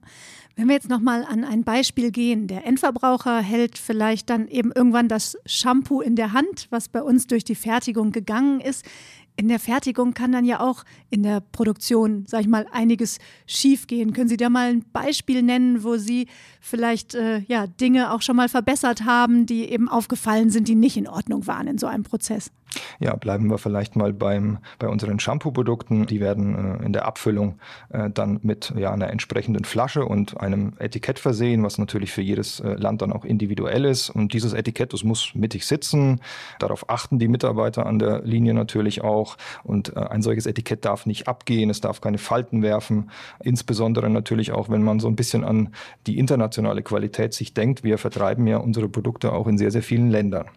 Wenn 0.55 0.67
wir 0.67 0.73
jetzt 0.73 0.89
nochmal 0.89 1.23
an 1.23 1.43
ein 1.43 1.63
Beispiel 1.63 2.09
gehen, 2.09 2.47
der 2.47 2.65
Endverbraucher 2.65 3.39
hält 3.39 3.77
vielleicht 3.77 4.31
dann 4.31 4.47
eben 4.47 4.71
irgendwann 4.71 5.07
das 5.07 5.37
Shampoo 5.45 6.01
in 6.01 6.15
der 6.15 6.33
Hand, 6.33 6.65
was 6.71 6.89
bei 6.89 7.03
uns 7.03 7.27
durch 7.27 7.43
die 7.43 7.53
Fertigung 7.53 8.11
gegangen 8.11 8.59
ist 8.59 8.83
in 9.39 9.47
der 9.49 9.59
Fertigung 9.59 10.15
kann 10.15 10.31
dann 10.31 10.45
ja 10.45 10.59
auch 10.59 10.83
in 11.11 11.21
der 11.21 11.41
Produktion, 11.41 12.25
sag 12.27 12.41
ich 12.41 12.47
mal, 12.47 12.65
einiges 12.71 13.19
schiefgehen. 13.45 14.11
Können 14.11 14.27
Sie 14.27 14.35
da 14.35 14.49
mal 14.49 14.69
ein 14.69 14.83
Beispiel 14.91 15.43
nennen, 15.43 15.83
wo 15.83 15.97
Sie 15.97 16.27
vielleicht 16.59 17.13
äh, 17.13 17.41
ja, 17.47 17.67
Dinge 17.67 18.11
auch 18.11 18.23
schon 18.23 18.35
mal 18.35 18.49
verbessert 18.49 19.05
haben, 19.05 19.45
die 19.45 19.69
eben 19.69 19.89
aufgefallen 19.89 20.49
sind, 20.49 20.67
die 20.67 20.75
nicht 20.75 20.97
in 20.97 21.07
Ordnung 21.07 21.45
waren 21.45 21.67
in 21.67 21.77
so 21.77 21.85
einem 21.85 22.03
Prozess? 22.03 22.51
Ja, 22.99 23.15
bleiben 23.15 23.49
wir 23.49 23.57
vielleicht 23.57 23.95
mal 23.95 24.13
beim, 24.13 24.59
bei 24.79 24.87
unseren 24.87 25.19
Shampoo-Produkten. 25.19 26.05
Die 26.05 26.19
werden 26.19 26.79
äh, 26.79 26.85
in 26.85 26.93
der 26.93 27.05
Abfüllung 27.05 27.59
äh, 27.89 28.09
dann 28.09 28.39
mit 28.43 28.73
ja, 28.75 28.91
einer 28.91 29.09
entsprechenden 29.09 29.65
Flasche 29.65 30.05
und 30.05 30.39
einem 30.39 30.73
Etikett 30.79 31.19
versehen, 31.19 31.63
was 31.63 31.77
natürlich 31.77 32.11
für 32.11 32.21
jedes 32.21 32.59
äh, 32.59 32.73
Land 32.73 33.01
dann 33.01 33.13
auch 33.13 33.25
individuell 33.25 33.85
ist. 33.85 34.09
Und 34.09 34.33
dieses 34.33 34.53
Etikett, 34.53 34.93
das 34.93 35.03
muss 35.03 35.33
mittig 35.35 35.65
sitzen. 35.65 36.21
Darauf 36.59 36.89
achten 36.89 37.19
die 37.19 37.27
Mitarbeiter 37.27 37.85
an 37.85 37.99
der 37.99 38.21
Linie 38.21 38.53
natürlich 38.53 39.01
auch. 39.01 39.37
Und 39.63 39.95
äh, 39.95 39.99
ein 39.99 40.21
solches 40.21 40.45
Etikett 40.45 40.85
darf 40.85 41.05
nicht 41.05 41.27
abgehen, 41.27 41.69
es 41.69 41.81
darf 41.81 42.01
keine 42.01 42.17
Falten 42.17 42.61
werfen. 42.61 43.11
Insbesondere 43.43 44.09
natürlich 44.09 44.51
auch, 44.51 44.69
wenn 44.69 44.83
man 44.83 44.99
so 44.99 45.07
ein 45.07 45.15
bisschen 45.15 45.43
an 45.43 45.69
die 46.07 46.17
internationale 46.17 46.81
Qualität 46.81 47.33
sich 47.33 47.53
denkt. 47.53 47.83
Wir 47.83 47.97
vertreiben 47.97 48.47
ja 48.47 48.57
unsere 48.57 48.89
Produkte 48.89 49.31
auch 49.31 49.47
in 49.47 49.57
sehr, 49.57 49.71
sehr 49.71 49.83
vielen 49.83 50.09
Ländern. 50.09 50.47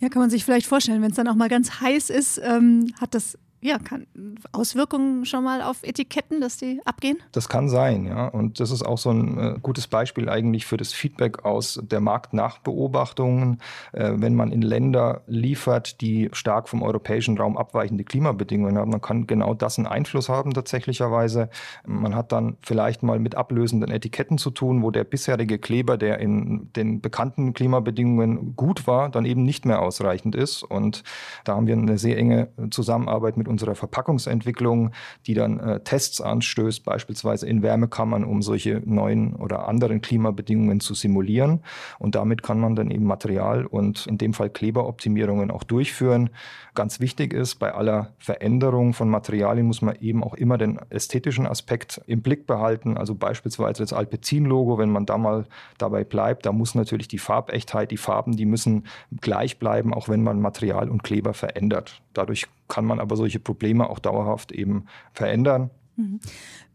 Ja, 0.00 0.08
kann 0.08 0.20
man 0.20 0.30
sich 0.30 0.44
vielleicht 0.44 0.66
vorstellen, 0.66 1.02
wenn 1.02 1.10
es 1.10 1.16
dann 1.16 1.28
auch 1.28 1.34
mal 1.34 1.48
ganz 1.48 1.80
heiß 1.80 2.10
ist, 2.10 2.40
ähm, 2.44 2.92
hat 3.00 3.14
das 3.14 3.36
ja, 3.60 3.78
kann 3.78 4.06
Auswirkungen 4.52 5.24
schon 5.24 5.42
mal 5.42 5.62
auf 5.62 5.82
Etiketten, 5.82 6.40
dass 6.40 6.58
die 6.58 6.80
abgehen? 6.84 7.18
Das 7.32 7.48
kann 7.48 7.68
sein, 7.68 8.06
ja. 8.06 8.28
Und 8.28 8.60
das 8.60 8.70
ist 8.70 8.84
auch 8.84 8.98
so 8.98 9.10
ein 9.10 9.38
äh, 9.38 9.58
gutes 9.60 9.88
Beispiel 9.88 10.28
eigentlich 10.28 10.64
für 10.64 10.76
das 10.76 10.92
Feedback 10.92 11.44
aus 11.44 11.80
der 11.82 12.00
Marktnachbeobachtungen. 12.00 13.58
Äh, 13.92 14.12
wenn 14.16 14.36
man 14.36 14.52
in 14.52 14.62
Länder 14.62 15.22
liefert, 15.26 16.00
die 16.00 16.28
stark 16.32 16.68
vom 16.68 16.82
europäischen 16.82 17.36
Raum 17.36 17.56
abweichende 17.56 18.04
Klimabedingungen 18.04 18.78
haben, 18.78 18.92
dann 18.92 19.00
kann 19.00 19.26
genau 19.26 19.54
das 19.54 19.76
einen 19.76 19.88
Einfluss 19.88 20.28
haben 20.28 20.54
tatsächlicherweise. 20.54 21.50
Man 21.84 22.14
hat 22.14 22.30
dann 22.30 22.58
vielleicht 22.62 23.02
mal 23.02 23.18
mit 23.18 23.34
ablösenden 23.34 23.90
Etiketten 23.90 24.38
zu 24.38 24.50
tun, 24.50 24.84
wo 24.84 24.92
der 24.92 25.02
bisherige 25.02 25.58
Kleber, 25.58 25.98
der 25.98 26.20
in 26.20 26.72
den 26.74 27.00
bekannten 27.00 27.54
Klimabedingungen 27.54 28.54
gut 28.54 28.86
war, 28.86 29.08
dann 29.08 29.24
eben 29.24 29.42
nicht 29.42 29.64
mehr 29.64 29.82
ausreichend 29.82 30.36
ist. 30.36 30.62
Und 30.62 31.02
da 31.44 31.56
haben 31.56 31.66
wir 31.66 31.74
eine 31.74 31.98
sehr 31.98 32.16
enge 32.16 32.48
Zusammenarbeit 32.70 33.36
mit 33.36 33.47
unserer 33.48 33.74
Verpackungsentwicklung, 33.74 34.92
die 35.26 35.34
dann 35.34 35.58
äh, 35.58 35.80
Tests 35.80 36.20
anstößt, 36.20 36.84
beispielsweise 36.84 37.46
in 37.46 37.62
Wärmekammern, 37.62 38.24
um 38.24 38.42
solche 38.42 38.82
neuen 38.84 39.34
oder 39.34 39.68
anderen 39.68 40.00
Klimabedingungen 40.00 40.80
zu 40.80 40.94
simulieren. 40.94 41.60
Und 41.98 42.14
damit 42.14 42.42
kann 42.42 42.60
man 42.60 42.76
dann 42.76 42.90
eben 42.90 43.04
Material 43.04 43.66
und 43.66 44.06
in 44.06 44.18
dem 44.18 44.34
Fall 44.34 44.50
Kleberoptimierungen 44.50 45.50
auch 45.50 45.64
durchführen. 45.64 46.30
Ganz 46.74 47.00
wichtig 47.00 47.32
ist, 47.32 47.56
bei 47.56 47.74
aller 47.74 48.12
Veränderung 48.18 48.92
von 48.92 49.08
Materialien 49.08 49.66
muss 49.66 49.82
man 49.82 49.96
eben 49.96 50.22
auch 50.22 50.34
immer 50.34 50.58
den 50.58 50.78
ästhetischen 50.90 51.46
Aspekt 51.46 52.00
im 52.06 52.22
Blick 52.22 52.46
behalten. 52.46 52.96
Also 52.96 53.14
beispielsweise 53.14 53.82
das 53.82 53.92
Alpecin-Logo, 53.92 54.78
wenn 54.78 54.90
man 54.90 55.06
da 55.06 55.18
mal 55.18 55.46
dabei 55.78 56.04
bleibt, 56.04 56.46
da 56.46 56.52
muss 56.52 56.74
natürlich 56.74 57.08
die 57.08 57.18
Farbechtheit, 57.18 57.90
die 57.90 57.96
Farben, 57.96 58.36
die 58.36 58.46
müssen 58.46 58.86
gleich 59.20 59.58
bleiben, 59.58 59.92
auch 59.92 60.08
wenn 60.08 60.22
man 60.22 60.40
Material 60.40 60.88
und 60.88 61.02
Kleber 61.02 61.34
verändert. 61.34 62.00
Dadurch 62.14 62.46
kann 62.68 62.84
man 62.84 63.00
aber 63.00 63.16
solche 63.16 63.40
Probleme 63.40 63.88
auch 63.88 63.98
dauerhaft 63.98 64.52
eben 64.52 64.84
verändern. 65.12 65.70
Mhm. 65.96 66.20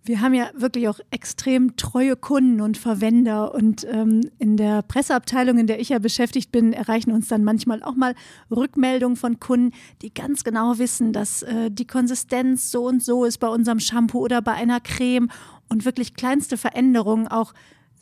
Wir 0.06 0.20
haben 0.20 0.34
ja 0.34 0.50
wirklich 0.54 0.90
auch 0.90 1.00
extrem 1.12 1.78
treue 1.78 2.18
Kunden 2.18 2.60
und 2.60 2.78
Verwender. 2.78 3.54
Und 3.56 3.88
ähm, 3.90 4.30
in 4.38 4.58
der 4.58 4.82
Presseabteilung, 4.82 5.58
in 5.58 5.68
der 5.68 5.80
ich 5.80 5.90
ja 5.90 6.00
beschäftigt 6.00 6.52
bin, 6.52 6.74
erreichen 6.74 7.12
uns 7.12 7.30
dann 7.30 7.46
manchmal 7.46 7.82
auch 7.84 7.96
mal 7.96 8.14
Rückmeldungen 8.52 9.16
von 9.16 9.40
Kunden, 9.40 9.74
die 10.02 10.14
ganz 10.14 10.44
genau 10.44 10.78
wissen, 10.78 11.14
dass 11.14 11.44
äh, 11.44 11.72
die 11.72 11.88
Konsistenz 11.88 12.70
so 12.70 12.86
und 12.86 13.02
so 13.02 13.24
ist 13.24 13.38
bei 13.38 13.48
unserem 13.48 13.80
Shampoo 13.80 14.20
oder 14.20 14.42
bei 14.42 14.52
einer 14.52 14.82
Creme 14.82 15.30
und 15.70 15.86
wirklich 15.86 16.16
kleinste 16.16 16.58
Veränderungen 16.58 17.30
auch 17.30 17.54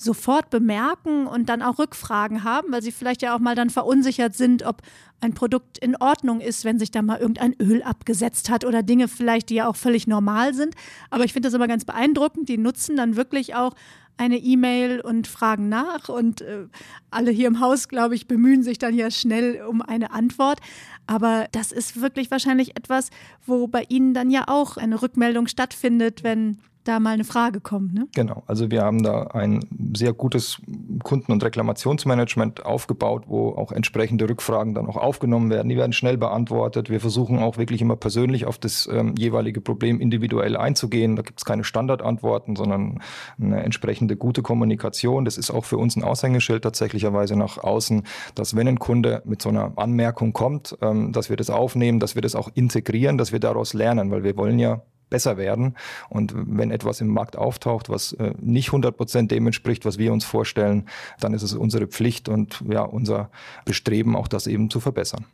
sofort 0.03 0.49
bemerken 0.49 1.27
und 1.27 1.49
dann 1.49 1.61
auch 1.61 1.79
Rückfragen 1.79 2.43
haben, 2.43 2.71
weil 2.71 2.81
sie 2.81 2.91
vielleicht 2.91 3.21
ja 3.21 3.35
auch 3.35 3.39
mal 3.39 3.55
dann 3.55 3.69
verunsichert 3.69 4.35
sind, 4.35 4.63
ob 4.63 4.81
ein 5.21 5.33
Produkt 5.33 5.77
in 5.77 5.95
Ordnung 5.95 6.41
ist, 6.41 6.65
wenn 6.65 6.79
sich 6.79 6.91
da 6.91 7.01
mal 7.01 7.19
irgendein 7.19 7.55
Öl 7.61 7.83
abgesetzt 7.83 8.49
hat 8.49 8.65
oder 8.65 8.83
Dinge 8.83 9.07
vielleicht, 9.07 9.49
die 9.49 9.55
ja 9.55 9.67
auch 9.67 9.75
völlig 9.75 10.07
normal 10.07 10.53
sind. 10.53 10.75
Aber 11.09 11.23
ich 11.23 11.33
finde 11.33 11.47
das 11.47 11.53
immer 11.53 11.67
ganz 11.67 11.85
beeindruckend. 11.85 12.49
Die 12.49 12.57
nutzen 12.57 12.97
dann 12.97 13.15
wirklich 13.15 13.53
auch 13.55 13.75
eine 14.17 14.37
E-Mail 14.37 15.01
und 15.01 15.27
fragen 15.27 15.69
nach 15.69 16.09
und 16.09 16.41
äh, 16.41 16.65
alle 17.09 17.31
hier 17.31 17.47
im 17.47 17.59
Haus, 17.59 17.87
glaube 17.87 18.15
ich, 18.15 18.27
bemühen 18.27 18.61
sich 18.61 18.77
dann 18.77 18.93
ja 18.93 19.09
schnell 19.09 19.63
um 19.63 19.81
eine 19.81 20.11
Antwort. 20.11 20.59
Aber 21.07 21.47
das 21.51 21.71
ist 21.71 22.01
wirklich 22.01 22.29
wahrscheinlich 22.29 22.75
etwas, 22.77 23.09
wo 23.45 23.67
bei 23.67 23.85
Ihnen 23.89 24.13
dann 24.13 24.29
ja 24.29 24.43
auch 24.47 24.77
eine 24.77 25.01
Rückmeldung 25.01 25.47
stattfindet, 25.47 26.23
wenn 26.23 26.59
da 26.83 26.99
mal 26.99 27.11
eine 27.11 27.23
Frage 27.23 27.61
kommt. 27.61 27.93
Ne? 27.93 28.07
Genau, 28.15 28.43
also 28.47 28.71
wir 28.71 28.81
haben 28.81 29.03
da 29.03 29.23
ein 29.27 29.59
sehr 29.95 30.13
gutes 30.13 30.61
Kunden- 31.03 31.31
und 31.31 31.43
Reklamationsmanagement 31.43 32.65
aufgebaut, 32.65 33.23
wo 33.27 33.49
auch 33.49 33.71
entsprechende 33.71 34.27
Rückfragen 34.27 34.73
dann 34.73 34.87
auch 34.87 34.97
aufgenommen 34.97 35.49
werden. 35.49 35.69
Die 35.69 35.77
werden 35.77 35.93
schnell 35.93 36.17
beantwortet. 36.17 36.89
Wir 36.89 36.99
versuchen 36.99 37.39
auch 37.39 37.57
wirklich 37.57 37.81
immer 37.81 37.95
persönlich 37.95 38.45
auf 38.45 38.57
das 38.57 38.89
ähm, 38.91 39.15
jeweilige 39.17 39.61
Problem 39.61 39.99
individuell 39.99 40.57
einzugehen. 40.57 41.15
Da 41.15 41.21
gibt 41.21 41.39
es 41.39 41.45
keine 41.45 41.63
Standardantworten, 41.63 42.55
sondern 42.55 42.99
eine 43.39 43.63
entsprechende 43.63 44.15
gute 44.15 44.41
Kommunikation. 44.41 45.25
Das 45.25 45.37
ist 45.37 45.51
auch 45.51 45.65
für 45.65 45.77
uns 45.77 45.95
ein 45.95 46.03
Aushängeschild 46.03 46.63
tatsächlicherweise 46.63 47.35
nach 47.35 47.57
außen, 47.57 48.03
dass 48.35 48.55
wenn 48.55 48.67
ein 48.67 48.79
Kunde 48.79 49.21
mit 49.25 49.41
so 49.41 49.49
einer 49.49 49.73
Anmerkung 49.75 50.33
kommt, 50.33 50.77
ähm, 50.81 51.11
dass 51.11 51.29
wir 51.29 51.37
das 51.37 51.49
aufnehmen, 51.49 51.99
dass 51.99 52.15
wir 52.15 52.21
das 52.21 52.35
auch 52.35 52.49
integrieren, 52.53 53.17
dass 53.17 53.31
wir 53.31 53.39
daraus 53.39 53.73
lernen, 53.73 54.11
weil 54.11 54.23
wir 54.23 54.35
wollen 54.37 54.59
ja 54.59 54.81
besser 55.11 55.37
werden. 55.37 55.75
Und 56.09 56.33
wenn 56.35 56.71
etwas 56.71 57.01
im 57.01 57.09
Markt 57.09 57.35
auftaucht, 57.35 57.89
was 57.89 58.13
äh, 58.13 58.33
nicht 58.41 58.69
100 58.69 58.97
Prozent 58.97 59.29
dem 59.29 59.45
entspricht, 59.45 59.85
was 59.85 59.99
wir 59.99 60.11
uns 60.11 60.25
vorstellen, 60.25 60.87
dann 61.19 61.35
ist 61.35 61.43
es 61.43 61.53
unsere 61.53 61.85
Pflicht 61.85 62.27
und 62.27 62.63
ja, 62.67 62.81
unser 62.81 63.29
Bestreben, 63.65 64.15
auch 64.15 64.27
das 64.27 64.47
eben 64.47 64.71
zu 64.71 64.79
verbessern. 64.79 65.25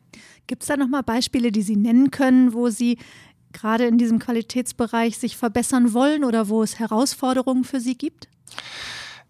Gibt 0.47 0.63
es 0.63 0.67
da 0.67 0.75
nochmal 0.75 1.03
Beispiele, 1.03 1.53
die 1.53 1.61
Sie 1.61 1.77
nennen 1.77 2.11
können, 2.11 2.53
wo 2.53 2.69
Sie 2.69 2.97
gerade 3.53 3.85
in 3.85 3.97
diesem 3.97 4.19
Qualitätsbereich 4.19 5.17
sich 5.17 5.37
verbessern 5.37 5.93
wollen 5.93 6.25
oder 6.25 6.49
wo 6.49 6.63
es 6.63 6.79
Herausforderungen 6.79 7.63
für 7.63 7.79
Sie 7.79 7.97
gibt? 7.97 8.27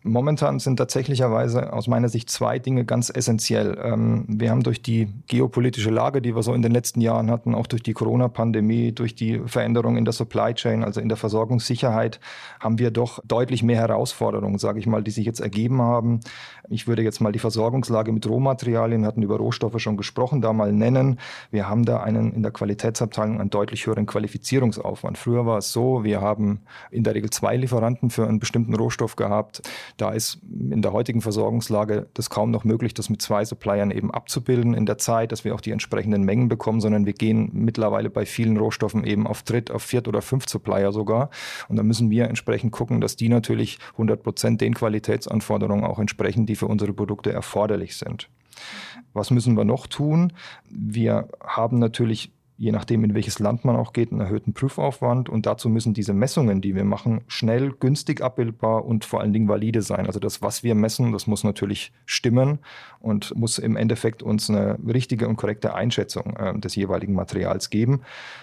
Momentan 0.03 0.59
sind 0.59 0.77
tatsächlicherweise 0.77 1.73
aus 1.73 1.87
meiner 1.87 2.07
Sicht 2.07 2.29
zwei 2.29 2.59
Dinge 2.59 2.85
ganz 2.85 3.09
essentiell. 3.09 3.77
Ähm, 3.83 4.25
wir 4.27 4.51
haben 4.51 4.63
durch 4.63 4.81
die 4.81 5.09
geopolitische 5.27 5.89
Lage, 5.89 6.21
die 6.21 6.35
wir 6.35 6.43
so 6.43 6.53
in 6.53 6.61
den 6.61 6.71
letzten 6.71 7.01
Jahren 7.01 7.29
hatten, 7.31 7.55
auch 7.55 7.67
durch 7.67 7.83
die 7.83 7.93
Corona-Pandemie, 7.93 8.91
durch 8.91 9.15
die 9.15 9.39
Veränderungen 9.45 9.97
in 9.97 10.05
der 10.05 10.13
Supply 10.13 10.53
Chain, 10.53 10.83
also 10.83 11.01
in 11.01 11.09
der 11.09 11.17
Versorgungssicherheit, 11.17 12.19
haben 12.59 12.79
wir 12.79 12.91
doch 12.91 13.19
deutlich 13.25 13.63
mehr 13.63 13.79
Herausforderungen, 13.79 14.59
sage 14.59 14.79
ich 14.79 14.87
mal, 14.87 15.03
die 15.03 15.11
sich 15.11 15.25
jetzt 15.25 15.39
ergeben 15.39 15.81
haben. 15.81 16.19
Ich 16.69 16.87
würde 16.87 17.01
jetzt 17.01 17.19
mal 17.19 17.31
die 17.31 17.39
Versorgungslage 17.39 18.11
mit 18.11 18.27
Rohmaterialien, 18.27 19.05
hatten 19.05 19.23
über 19.23 19.37
Rohstoffe 19.37 19.79
schon 19.79 19.97
gesprochen, 19.97 20.41
da 20.41 20.53
mal 20.53 20.71
nennen. 20.71 21.19
Wir 21.51 21.67
haben 21.67 21.85
da 21.85 22.01
einen 22.01 22.33
in 22.33 22.43
der 22.43 22.51
Qualitätsabteilung 22.51 23.39
einen 23.39 23.49
deutlich 23.49 23.87
höheren 23.87 24.05
Qualifizierungsaufwand. 24.05 25.17
Früher 25.17 25.45
war 25.45 25.57
es 25.57 25.71
so, 25.71 26.03
wir 26.03 26.21
haben 26.21 26.61
in 26.91 27.03
der 27.03 27.15
Regel 27.15 27.29
zwei 27.29 27.57
Lieferanten 27.57 28.09
für 28.09 28.27
einen 28.27 28.39
bestimmten 28.39 28.75
Rohstoff 28.75 29.15
gehabt. 29.15 29.61
Da 29.95 30.11
ist 30.11 30.39
in 30.43 30.81
der 30.81 30.93
heutigen 30.93 31.21
Versorgungslage 31.21 32.07
das 32.13 32.29
kaum 32.29 32.51
noch 32.51 32.63
möglich, 32.63 32.93
das 32.93 33.09
mit 33.09 33.21
zwei 33.21 33.45
Suppliern 33.45 33.91
eben 33.91 34.11
abzubilden 34.11 34.73
in 34.73 34.85
der 34.85 34.97
Zeit, 34.97 35.31
dass 35.31 35.45
wir 35.45 35.55
auch 35.55 35.61
die 35.61 35.71
entsprechenden 35.71 36.23
Mengen 36.23 36.49
bekommen, 36.49 36.81
sondern 36.81 37.05
wir 37.05 37.13
gehen 37.13 37.49
mittlerweile 37.53 38.09
bei 38.09 38.25
vielen 38.25 38.57
Rohstoffen 38.57 39.03
eben 39.05 39.25
auf 39.25 39.43
Dritt, 39.43 39.71
auf 39.71 39.83
Viert 39.83 40.07
oder 40.07 40.21
Fünft 40.21 40.49
Supplier 40.49 40.91
sogar. 40.91 41.29
Und 41.69 41.77
da 41.77 41.83
müssen 41.83 42.09
wir 42.09 42.25
entsprechend 42.25 42.71
gucken, 42.71 43.01
dass 43.01 43.15
die 43.15 43.29
natürlich 43.29 43.79
100 43.93 44.21
Prozent 44.21 44.61
den 44.61 44.73
Qualitätsanforderungen 44.73 45.85
auch 45.85 45.99
entsprechen, 45.99 46.45
die 46.45 46.55
für 46.55 46.67
unsere 46.67 46.93
Produkte 46.93 47.31
erforderlich 47.31 47.95
sind. 47.95 48.29
Was 49.13 49.31
müssen 49.31 49.55
wir 49.55 49.65
noch 49.65 49.87
tun? 49.87 50.33
Wir 50.69 51.27
haben 51.43 51.79
natürlich 51.79 52.31
je 52.57 52.71
nachdem, 52.71 53.03
in 53.03 53.13
welches 53.13 53.39
Land 53.39 53.65
man 53.65 53.75
auch 53.75 53.93
geht, 53.93 54.11
einen 54.11 54.21
erhöhten 54.21 54.53
Prüfaufwand. 54.53 55.29
Und 55.29 55.45
dazu 55.45 55.69
müssen 55.69 55.93
diese 55.93 56.13
Messungen, 56.13 56.59
die 56.59 56.75
wir 56.75 56.83
machen, 56.83 57.21
schnell, 57.27 57.71
günstig 57.71 58.21
abbildbar 58.21 58.85
und 58.85 59.05
vor 59.05 59.21
allen 59.21 59.33
Dingen 59.33 59.47
valide 59.47 59.83
sein. 59.83 60.07
Also 60.07 60.19
das, 60.19 60.41
was 60.41 60.63
wir 60.63 60.73
messen, 60.73 61.11
das 61.11 61.27
muss 61.27 61.43
natürlich 61.43 61.93
stimmen 62.05 62.59
und 63.07 63.35
muss 63.35 63.57
im 63.57 63.77
Endeffekt 63.77 64.21
uns 64.21 64.49
eine 64.49 64.77
richtige 64.85 65.27
und 65.27 65.37
korrekte 65.37 65.73
Einschätzung 65.73 66.35
äh, 66.35 66.59
des 66.59 66.75
jeweiligen 66.75 67.13
Materials 67.13 67.69
geben. 67.69 68.01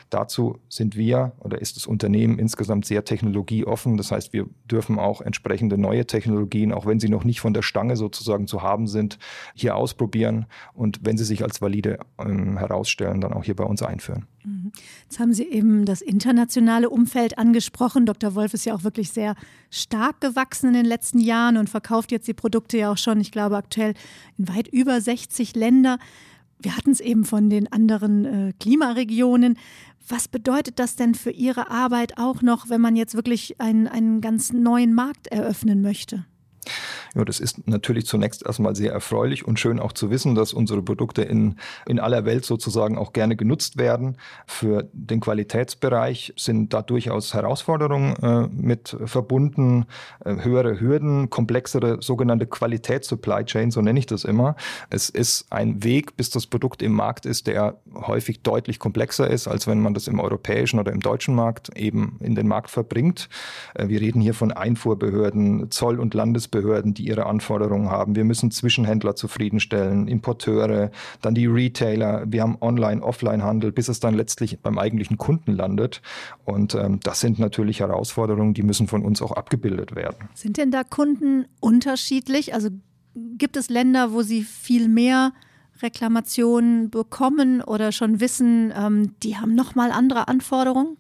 Dazu 0.09 0.59
sind 0.69 0.97
wir 0.97 1.33
oder 1.39 1.61
ist 1.61 1.77
das 1.77 1.87
Unternehmen 1.87 2.39
insgesamt 2.39 2.87
sehr 2.87 3.05
technologieoffen. 3.05 3.97
Das 3.99 4.11
heißt, 4.11 4.33
wir 4.33 4.47
dürfen 4.65 4.99
auch 4.99 5.21
entsprechende 5.21 5.77
neue 5.77 6.07
Technologien, 6.07 6.73
auch 6.73 6.87
wenn 6.87 6.99
sie 6.99 7.11
noch 7.11 7.25
nicht 7.25 7.41
von 7.41 7.53
der 7.53 7.63
Stange 7.63 7.97
sozusagen 7.97 8.47
zu 8.47 8.63
haben 8.63 8.87
sind, 8.87 9.19
hier 9.55 9.77
ausprobieren 9.77 10.47
und 10.73 11.01
wenn 11.03 11.19
sie 11.19 11.25
sich 11.25 11.43
als 11.43 11.61
valide 11.61 11.99
ähm, 12.19 12.57
herausstellen, 12.57 13.21
dann 13.21 13.35
auch 13.35 13.45
hier 13.45 13.57
bei 13.57 13.65
uns 13.65 13.83
einführen. 13.83 14.27
Mhm. 14.45 14.64
Jetzt 15.03 15.19
haben 15.19 15.33
Sie 15.33 15.45
eben 15.45 15.85
das 15.85 16.03
internationale 16.03 16.91
Umfeld 16.91 17.39
angesprochen. 17.39 18.07
Dr. 18.07 18.35
Wolf 18.35 18.55
ist 18.55 18.65
ja 18.67 18.75
auch 18.75 18.85
wirklich 18.85 19.11
sehr 19.11 19.35
stark 19.71 20.21
gewachsen 20.21 20.69
in 20.69 20.75
den 20.75 20.87
letzten 20.87 21.21
Jahren 21.21 21.57
und 21.57 21.71
verkauft 21.71 22.13
jetzt 22.13 22.29
die 22.29 22.35
Produkte 22.35 22.79
ja 22.79 22.91
auch 22.91 22.99
schon, 22.99 23.21
ich 23.21 23.31
glaube, 23.31 23.57
aktuell 23.57 23.95
in 24.39 24.49
weit 24.49 24.69
über 24.69 25.01
60 25.01 25.55
Länder. 25.55 25.99
Wir 26.59 26.77
hatten 26.77 26.91
es 26.91 27.01
eben 27.01 27.25
von 27.25 27.51
den 27.51 27.71
anderen 27.71 28.25
äh, 28.25 28.53
Klimaregionen. 28.59 29.59
Was 30.09 30.29
bedeutet 30.29 30.79
das 30.79 30.97
denn 30.97 31.15
für 31.15 31.31
Ihre 31.31 31.71
Arbeit 31.71 32.19
auch 32.19 32.43
noch, 32.43 32.69
wenn 32.69 32.81
man 32.81 32.97
jetzt 32.97 33.15
wirklich 33.15 33.61
einen, 33.61 33.87
einen 33.89 34.21
ganz 34.21 34.53
neuen 34.53 34.95
Markt 34.95 35.29
eröffnen 35.29 35.83
möchte? 35.83 36.25
Ja, 37.15 37.25
das 37.25 37.39
ist 37.39 37.69
natürlich 37.69 38.07
zunächst 38.07 38.45
erstmal 38.45 38.75
sehr 38.75 38.93
erfreulich 38.93 39.47
und 39.47 39.61
schön 39.61 39.79
auch 39.79 39.93
zu 39.93 40.11
wissen, 40.11 40.35
dass 40.35 40.53
unsere 40.53 40.83
Produkte 40.83 41.23
in, 41.23 41.57
in 41.87 42.01
aller 42.01 42.25
Welt 42.25 42.45
sozusagen 42.45 42.99
auch 42.99 43.13
gerne 43.13 43.37
genutzt 43.37 43.79
werden. 43.79 44.17
Für 44.47 44.89
den 44.93 45.21
Qualitätsbereich 45.21 46.33
sind 46.37 46.73
da 46.73 46.83
durchaus 46.83 47.33
Herausforderungen 47.33 48.17
äh, 48.17 48.49
mit 48.49 48.97
verbunden, 49.05 49.87
äh, 50.25 50.35
höhere 50.43 50.81
Hürden, 50.81 51.31
komplexere 51.31 52.03
sogenannte 52.03 52.47
Qualitätssupply 52.47 53.45
Chain, 53.45 53.71
so 53.71 53.81
nenne 53.81 53.99
ich 54.01 54.07
das 54.07 54.25
immer. 54.25 54.57
Es 54.91 55.09
ist 55.09 55.47
ein 55.51 55.85
Weg, 55.85 56.17
bis 56.17 56.31
das 56.31 56.47
Produkt 56.49 56.83
im 56.83 56.93
Markt 56.93 57.27
ist, 57.27 57.47
der 57.47 57.77
häufig 57.95 58.43
deutlich 58.43 58.81
komplexer 58.81 59.31
ist, 59.31 59.47
als 59.47 59.69
wenn 59.69 59.81
man 59.81 59.95
das 59.95 60.09
im 60.09 60.19
europäischen 60.19 60.81
oder 60.81 60.91
im 60.91 61.01
deutschen 61.01 61.37
Markt 61.37 61.77
eben 61.77 62.17
in 62.21 62.35
den 62.35 62.49
Markt 62.49 62.71
verbringt. 62.71 63.29
Äh, 63.75 63.87
wir 63.87 64.01
reden 64.01 64.21
hier 64.21 64.35
von 64.35 64.51
Einfuhrbehörden, 64.51 65.71
Zoll- 65.71 66.01
und 66.01 66.15
Landesbehörden, 66.15 66.93
die 66.93 67.04
ihre 67.07 67.27
Anforderungen 67.27 67.91
haben. 67.91 68.17
Wir 68.17 68.25
müssen 68.25 68.51
Zwischenhändler 68.51 69.17
zufriedenstellen, 69.17 70.09
Importeure, 70.09 70.91
dann 71.23 71.35
die 71.35 71.47
Retailer. 71.47 72.25
Wir 72.27 72.43
haben 72.43 72.57
Online-, 72.61 73.03
Offline-Handel, 73.03 73.73
bis 73.73 73.89
es 73.89 74.01
dann 74.01 74.15
letztlich 74.15 74.61
beim 74.61 74.79
eigentlichen 74.79 75.19
Kunden 75.19 75.53
landet. 75.53 76.03
Und 76.45 76.75
ähm, 76.75 77.01
das 77.03 77.21
sind 77.21 77.39
natürlich 77.39 77.81
Herausforderungen, 77.81 78.55
die 78.55 78.63
müssen 78.63 78.89
von 78.89 79.05
uns 79.05 79.23
auch 79.23 79.33
abgebildet 79.33 79.95
werden. 79.95 80.29
Sind 80.35 80.57
denn 80.57 80.71
da 80.71 80.85
Kunden 80.85 81.47
unterschiedlich? 81.61 82.55
Also 82.55 82.71
gibt 83.15 83.57
es 83.57 83.69
Länder, 83.69 84.13
wo 84.13 84.23
sie 84.23 84.43
viel 84.43 84.89
mehr 84.89 85.33
Reklamationen 85.83 86.91
bekommen 86.91 87.61
oder 87.61 87.93
schon 87.93 88.21
wissen, 88.21 88.73
ähm, 88.77 89.15
die 89.23 89.37
haben 89.37 89.55
nochmal 89.55 89.91
andere 89.91 90.29
Anforderungen? 90.29 90.97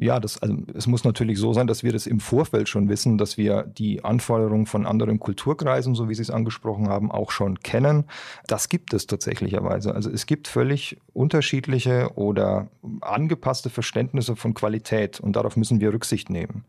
Ja, 0.00 0.20
das, 0.20 0.40
also 0.40 0.56
es 0.74 0.86
muss 0.86 1.02
natürlich 1.02 1.38
so 1.38 1.52
sein, 1.52 1.66
dass 1.66 1.82
wir 1.82 1.92
das 1.92 2.06
im 2.06 2.20
Vorfeld 2.20 2.68
schon 2.68 2.88
wissen, 2.88 3.18
dass 3.18 3.36
wir 3.36 3.64
die 3.64 4.04
Anforderungen 4.04 4.66
von 4.66 4.86
anderen 4.86 5.18
Kulturkreisen, 5.18 5.96
so 5.96 6.08
wie 6.08 6.14
Sie 6.14 6.22
es 6.22 6.30
angesprochen 6.30 6.88
haben, 6.88 7.10
auch 7.10 7.32
schon 7.32 7.58
kennen. 7.58 8.04
Das 8.46 8.68
gibt 8.68 8.94
es 8.94 9.08
tatsächlicherweise. 9.08 9.92
Also 9.92 10.08
es 10.08 10.26
gibt 10.26 10.46
völlig 10.46 10.98
unterschiedliche 11.14 12.12
oder 12.14 12.68
angepasste 13.00 13.70
Verständnisse 13.70 14.36
von 14.36 14.54
Qualität 14.54 15.18
und 15.18 15.34
darauf 15.34 15.56
müssen 15.56 15.80
wir 15.80 15.92
Rücksicht 15.92 16.30
nehmen. 16.30 16.64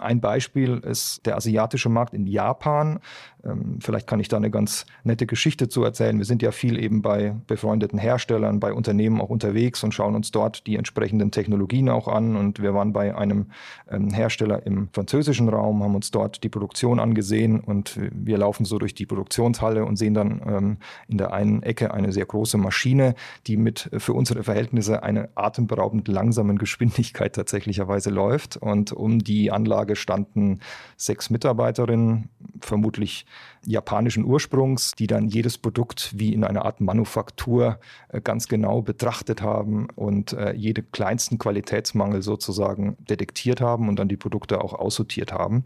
Ein 0.00 0.20
Beispiel 0.20 0.78
ist 0.78 1.26
der 1.26 1.36
asiatische 1.36 1.88
Markt 1.88 2.14
in 2.14 2.26
Japan. 2.26 3.00
Ähm, 3.44 3.78
vielleicht 3.80 4.06
kann 4.06 4.20
ich 4.20 4.28
da 4.28 4.36
eine 4.36 4.50
ganz 4.50 4.86
nette 5.04 5.26
Geschichte 5.26 5.68
zu 5.68 5.82
erzählen. 5.84 6.18
Wir 6.18 6.24
sind 6.24 6.42
ja 6.42 6.52
viel 6.52 6.78
eben 6.78 7.02
bei 7.02 7.36
befreundeten 7.46 7.98
Herstellern, 7.98 8.60
bei 8.60 8.72
Unternehmen 8.72 9.20
auch 9.20 9.30
unterwegs 9.30 9.82
und 9.82 9.92
schauen 9.92 10.14
uns 10.14 10.30
dort 10.30 10.66
die 10.66 10.76
entsprechenden 10.76 11.30
Technologien 11.30 11.88
auch 11.88 12.08
an. 12.08 12.36
Und 12.36 12.60
wir 12.60 12.74
waren 12.74 12.92
bei 12.92 13.16
einem 13.16 13.46
ähm, 13.90 14.10
Hersteller 14.10 14.66
im 14.66 14.88
französischen 14.92 15.48
Raum, 15.48 15.82
haben 15.82 15.94
uns 15.94 16.10
dort 16.10 16.42
die 16.42 16.48
Produktion 16.48 17.00
angesehen 17.00 17.60
und 17.60 17.98
wir 18.12 18.38
laufen 18.38 18.64
so 18.64 18.78
durch 18.78 18.94
die 18.94 19.06
Produktionshalle 19.06 19.84
und 19.84 19.96
sehen 19.96 20.14
dann 20.14 20.42
ähm, 20.46 20.76
in 21.08 21.18
der 21.18 21.32
einen 21.32 21.62
Ecke 21.62 21.94
eine 21.94 22.12
sehr 22.12 22.26
große 22.26 22.58
Maschine, 22.58 23.14
die 23.46 23.56
mit 23.56 23.88
äh, 23.92 24.00
für 24.00 24.12
unsere 24.12 24.42
Verhältnisse 24.42 25.02
eine 25.02 25.30
atemberaubend 25.34 26.08
langsamen 26.08 26.58
Geschwindigkeit 26.58 27.34
tatsächlicherweise 27.34 28.10
läuft. 28.10 28.56
Und 28.56 28.92
um 28.92 29.20
die 29.20 29.50
Anlage 29.50 29.89
standen 29.96 30.60
sechs 30.96 31.30
Mitarbeiterinnen, 31.30 32.28
vermutlich 32.60 33.26
japanischen 33.64 34.24
Ursprungs, 34.24 34.92
die 34.92 35.06
dann 35.06 35.28
jedes 35.28 35.58
Produkt 35.58 36.18
wie 36.18 36.32
in 36.32 36.44
einer 36.44 36.64
Art 36.64 36.80
Manufaktur 36.80 37.78
äh, 38.08 38.20
ganz 38.20 38.48
genau 38.48 38.80
betrachtet 38.80 39.42
haben 39.42 39.88
und 39.94 40.32
äh, 40.32 40.54
jede 40.54 40.82
kleinsten 40.82 41.38
Qualitätsmangel 41.38 42.22
sozusagen 42.22 42.96
detektiert 43.00 43.60
haben 43.60 43.88
und 43.88 43.98
dann 43.98 44.08
die 44.08 44.16
Produkte 44.16 44.62
auch 44.62 44.72
aussortiert 44.72 45.32
haben. 45.32 45.64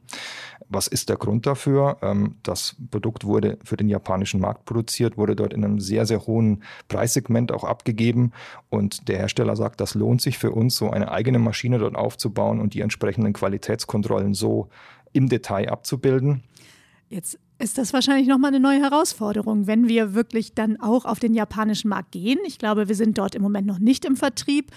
Was 0.69 0.89
ist 0.89 1.09
der 1.09 1.17
Grund 1.17 1.47
dafür? 1.47 1.99
Ähm, 2.03 2.37
das 2.43 2.77
Produkt 2.91 3.25
wurde 3.25 3.59
für 3.65 3.77
den 3.77 3.89
japanischen 3.89 4.41
Markt 4.41 4.65
produziert, 4.65 5.17
wurde 5.17 5.37
dort 5.37 5.53
in 5.53 5.65
einem 5.65 5.79
sehr, 5.79 6.05
sehr 6.07 6.27
hohen 6.27 6.65
Preissegment 6.89 7.53
auch 7.53 7.65
abgegeben 7.65 8.33
und 8.71 9.09
der 9.09 9.19
Hersteller 9.19 9.55
sagt, 9.55 9.81
das 9.81 9.95
lohnt 9.95 10.21
sich 10.21 10.39
für 10.39 10.51
uns, 10.51 10.77
so 10.77 10.91
eine 10.91 11.13
eigene 11.13 11.39
Maschine 11.39 11.79
dort 11.79 11.95
aufzubauen 11.95 12.61
und 12.61 12.75
die 12.75 12.81
entsprechenden 12.81 13.33
Qualitätskontrollen 13.33 14.04
so 14.35 14.69
im 15.13 15.29
Detail 15.29 15.71
abzubilden. 15.71 16.43
Jetzt 17.09 17.39
ist 17.59 17.79
das 17.79 17.93
wahrscheinlich 17.93 18.27
nochmal 18.27 18.49
eine 18.49 18.61
neue 18.61 18.81
Herausforderung, 18.81 19.67
wenn 19.67 19.89
wir 19.89 20.15
wirklich 20.15 20.55
dann 20.55 20.81
auch 20.81 21.05
auf 21.05 21.21
den 21.21 21.35
japanischen 21.35 21.89
Markt 21.89 22.13
gehen. 22.13 22.39
Ich 22.47 22.59
glaube, 22.59 22.89
wir 22.89 22.95
sind 22.95 23.17
dort 23.17 23.35
im 23.35 23.43
Moment 23.43 23.67
noch 23.67 23.79
nicht 23.79 24.05
im 24.05 24.17
Vertrieb. 24.17 24.71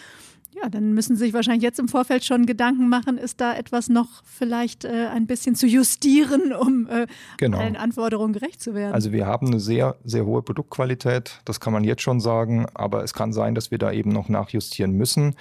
Ja, 0.62 0.70
dann 0.70 0.94
müssen 0.94 1.16
Sie 1.16 1.26
sich 1.26 1.34
wahrscheinlich 1.34 1.62
jetzt 1.62 1.78
im 1.78 1.88
Vorfeld 1.88 2.26
schon 2.26 2.48
Gedanken 2.48 2.90
machen, 2.90 3.18
ist 3.20 3.42
da 3.42 3.56
etwas 3.56 3.90
noch 3.90 4.24
vielleicht 4.24 4.86
äh, 4.86 5.08
ein 5.14 5.28
bisschen 5.28 5.54
zu 5.54 5.68
justieren, 5.68 6.52
um 6.52 6.88
äh, 6.88 7.06
genau. 7.38 7.60
allen 7.60 7.76
Anforderungen 7.76 8.34
gerecht 8.34 8.62
zu 8.62 8.74
werden? 8.74 8.94
Also 8.94 9.12
wir 9.12 9.28
haben 9.28 9.48
eine 9.48 9.60
sehr, 9.60 9.98
sehr 10.04 10.26
hohe 10.26 10.42
Produktqualität, 10.42 11.42
das 11.46 11.60
kann 11.60 11.74
man 11.74 11.84
jetzt 11.84 12.02
schon 12.02 12.20
sagen, 12.20 12.66
aber 12.74 13.04
es 13.04 13.14
kann 13.14 13.34
sein, 13.34 13.54
dass 13.54 13.70
wir 13.70 13.78
da 13.78 13.92
eben 13.92 14.12
noch 14.12 14.30
nachjustieren 14.30 14.94
müssen. 14.94 15.36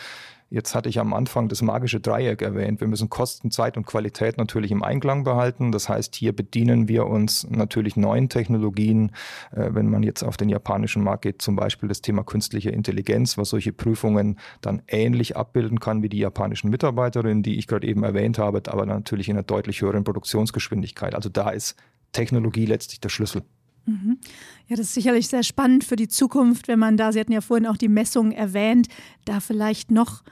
Jetzt 0.48 0.76
hatte 0.76 0.88
ich 0.88 1.00
am 1.00 1.12
Anfang 1.12 1.48
das 1.48 1.61
magische 1.61 1.98
Dreieck 1.98 2.40
erwähnt. 2.40 2.80
Wir 2.80 2.87
müssen 2.87 3.11
Kosten, 3.11 3.50
Zeit 3.50 3.76
und 3.76 3.85
Qualität 3.85 4.38
natürlich 4.38 4.70
im 4.70 4.85
Einklang 4.85 5.24
behalten. 5.24 5.72
Das 5.72 5.88
heißt, 5.88 6.14
hier 6.14 6.35
bedienen 6.35 6.87
wir 6.87 7.06
uns 7.06 7.48
natürlich 7.50 7.96
neuen 7.96 8.28
Technologien. 8.28 9.11
Äh, 9.50 9.70
wenn 9.72 9.90
man 9.90 10.04
jetzt 10.04 10.22
auf 10.22 10.37
den 10.37 10.48
japanischen 10.48 11.02
Markt 11.02 11.22
geht, 11.22 11.42
zum 11.42 11.56
Beispiel 11.56 11.88
das 11.88 12.00
Thema 12.00 12.22
künstliche 12.22 12.70
Intelligenz, 12.70 13.37
was 13.37 13.48
solche 13.48 13.72
Prüfungen 13.72 14.38
dann 14.61 14.82
ähnlich 14.87 15.37
abbilden 15.37 15.80
kann 15.80 16.04
wie 16.04 16.09
die 16.09 16.18
japanischen 16.18 16.70
Mitarbeiterinnen, 16.70 17.42
die 17.42 17.59
ich 17.59 17.66
gerade 17.66 17.87
eben 17.88 18.04
erwähnt 18.04 18.38
habe, 18.38 18.62
aber 18.68 18.87
natürlich 18.87 19.28
in 19.28 19.37
einer 19.37 19.42
deutlich 19.42 19.82
höheren 19.82 20.04
Produktionsgeschwindigkeit. 20.04 21.16
Also 21.16 21.28
da 21.28 21.50
ist 21.50 21.74
Technologie 22.12 22.66
letztlich 22.66 23.00
der 23.00 23.09
Schlüssel. 23.09 23.42
Mhm. 23.87 24.18
Ja, 24.66 24.77
das 24.77 24.87
ist 24.87 24.94
sicherlich 24.94 25.29
sehr 25.29 25.42
spannend 25.42 25.85
für 25.85 25.96
die 25.96 26.09
Zukunft, 26.09 26.68
wenn 26.68 26.79
man 26.79 26.96
da, 26.96 27.12
Sie 27.12 27.20
hatten 27.20 27.33
ja 27.33 27.40
vorhin 27.40 27.66
auch 27.66 27.77
die 27.77 27.88
Messungen 27.88 28.33
erwähnt, 28.33 28.88
da 29.25 29.40
vielleicht 29.40 29.90
noch 29.90 30.22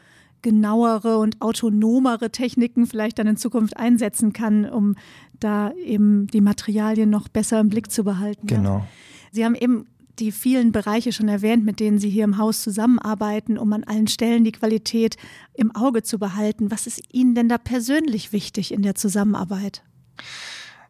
genauere 0.43 1.19
und 1.19 1.40
autonomere 1.40 2.31
Techniken 2.31 2.87
vielleicht 2.87 3.19
dann 3.19 3.27
in 3.27 3.37
Zukunft 3.37 3.77
einsetzen 3.77 4.33
kann, 4.33 4.67
um 4.69 4.95
da 5.40 5.73
eben 5.73 6.27
die 6.27 6.43
Materialien 6.43 7.09
noch 7.11 7.29
besser 7.29 7.61
im 7.61 7.71
Blick 7.71 7.90
zu 7.90 8.05
behalten. 8.05 8.47
Genau. 8.47 8.79
Ja. 8.79 8.88
Sie 9.33 9.45
haben 9.45 9.55
eben 9.55 9.87
die 10.19 10.33
vielen 10.33 10.71
Bereiche 10.71 11.12
schon 11.12 11.29
erwähnt, 11.29 11.64
mit 11.64 11.81
denen 11.81 11.99
Sie 11.99 12.11
hier 12.11 12.25
im 12.25 12.38
Haus 12.38 12.62
zusammenarbeiten, 12.62 13.59
um 13.59 13.73
an 13.73 13.85
allen 13.85 14.07
Stellen 14.07 14.45
die 14.45 14.53
Qualität 14.53 15.17
im 15.55 15.75
Auge 15.75 16.03
zu 16.03 16.19
behalten. 16.19 16.71
Was 16.71 16.87
ist 16.87 17.03
Ihnen 17.12 17.35
denn 17.35 17.49
da 17.49 17.59
persönlich 17.59 18.33
wichtig 18.33 18.73
in 18.73 18.83
der 18.83 18.95
Zusammenarbeit? 18.95 19.83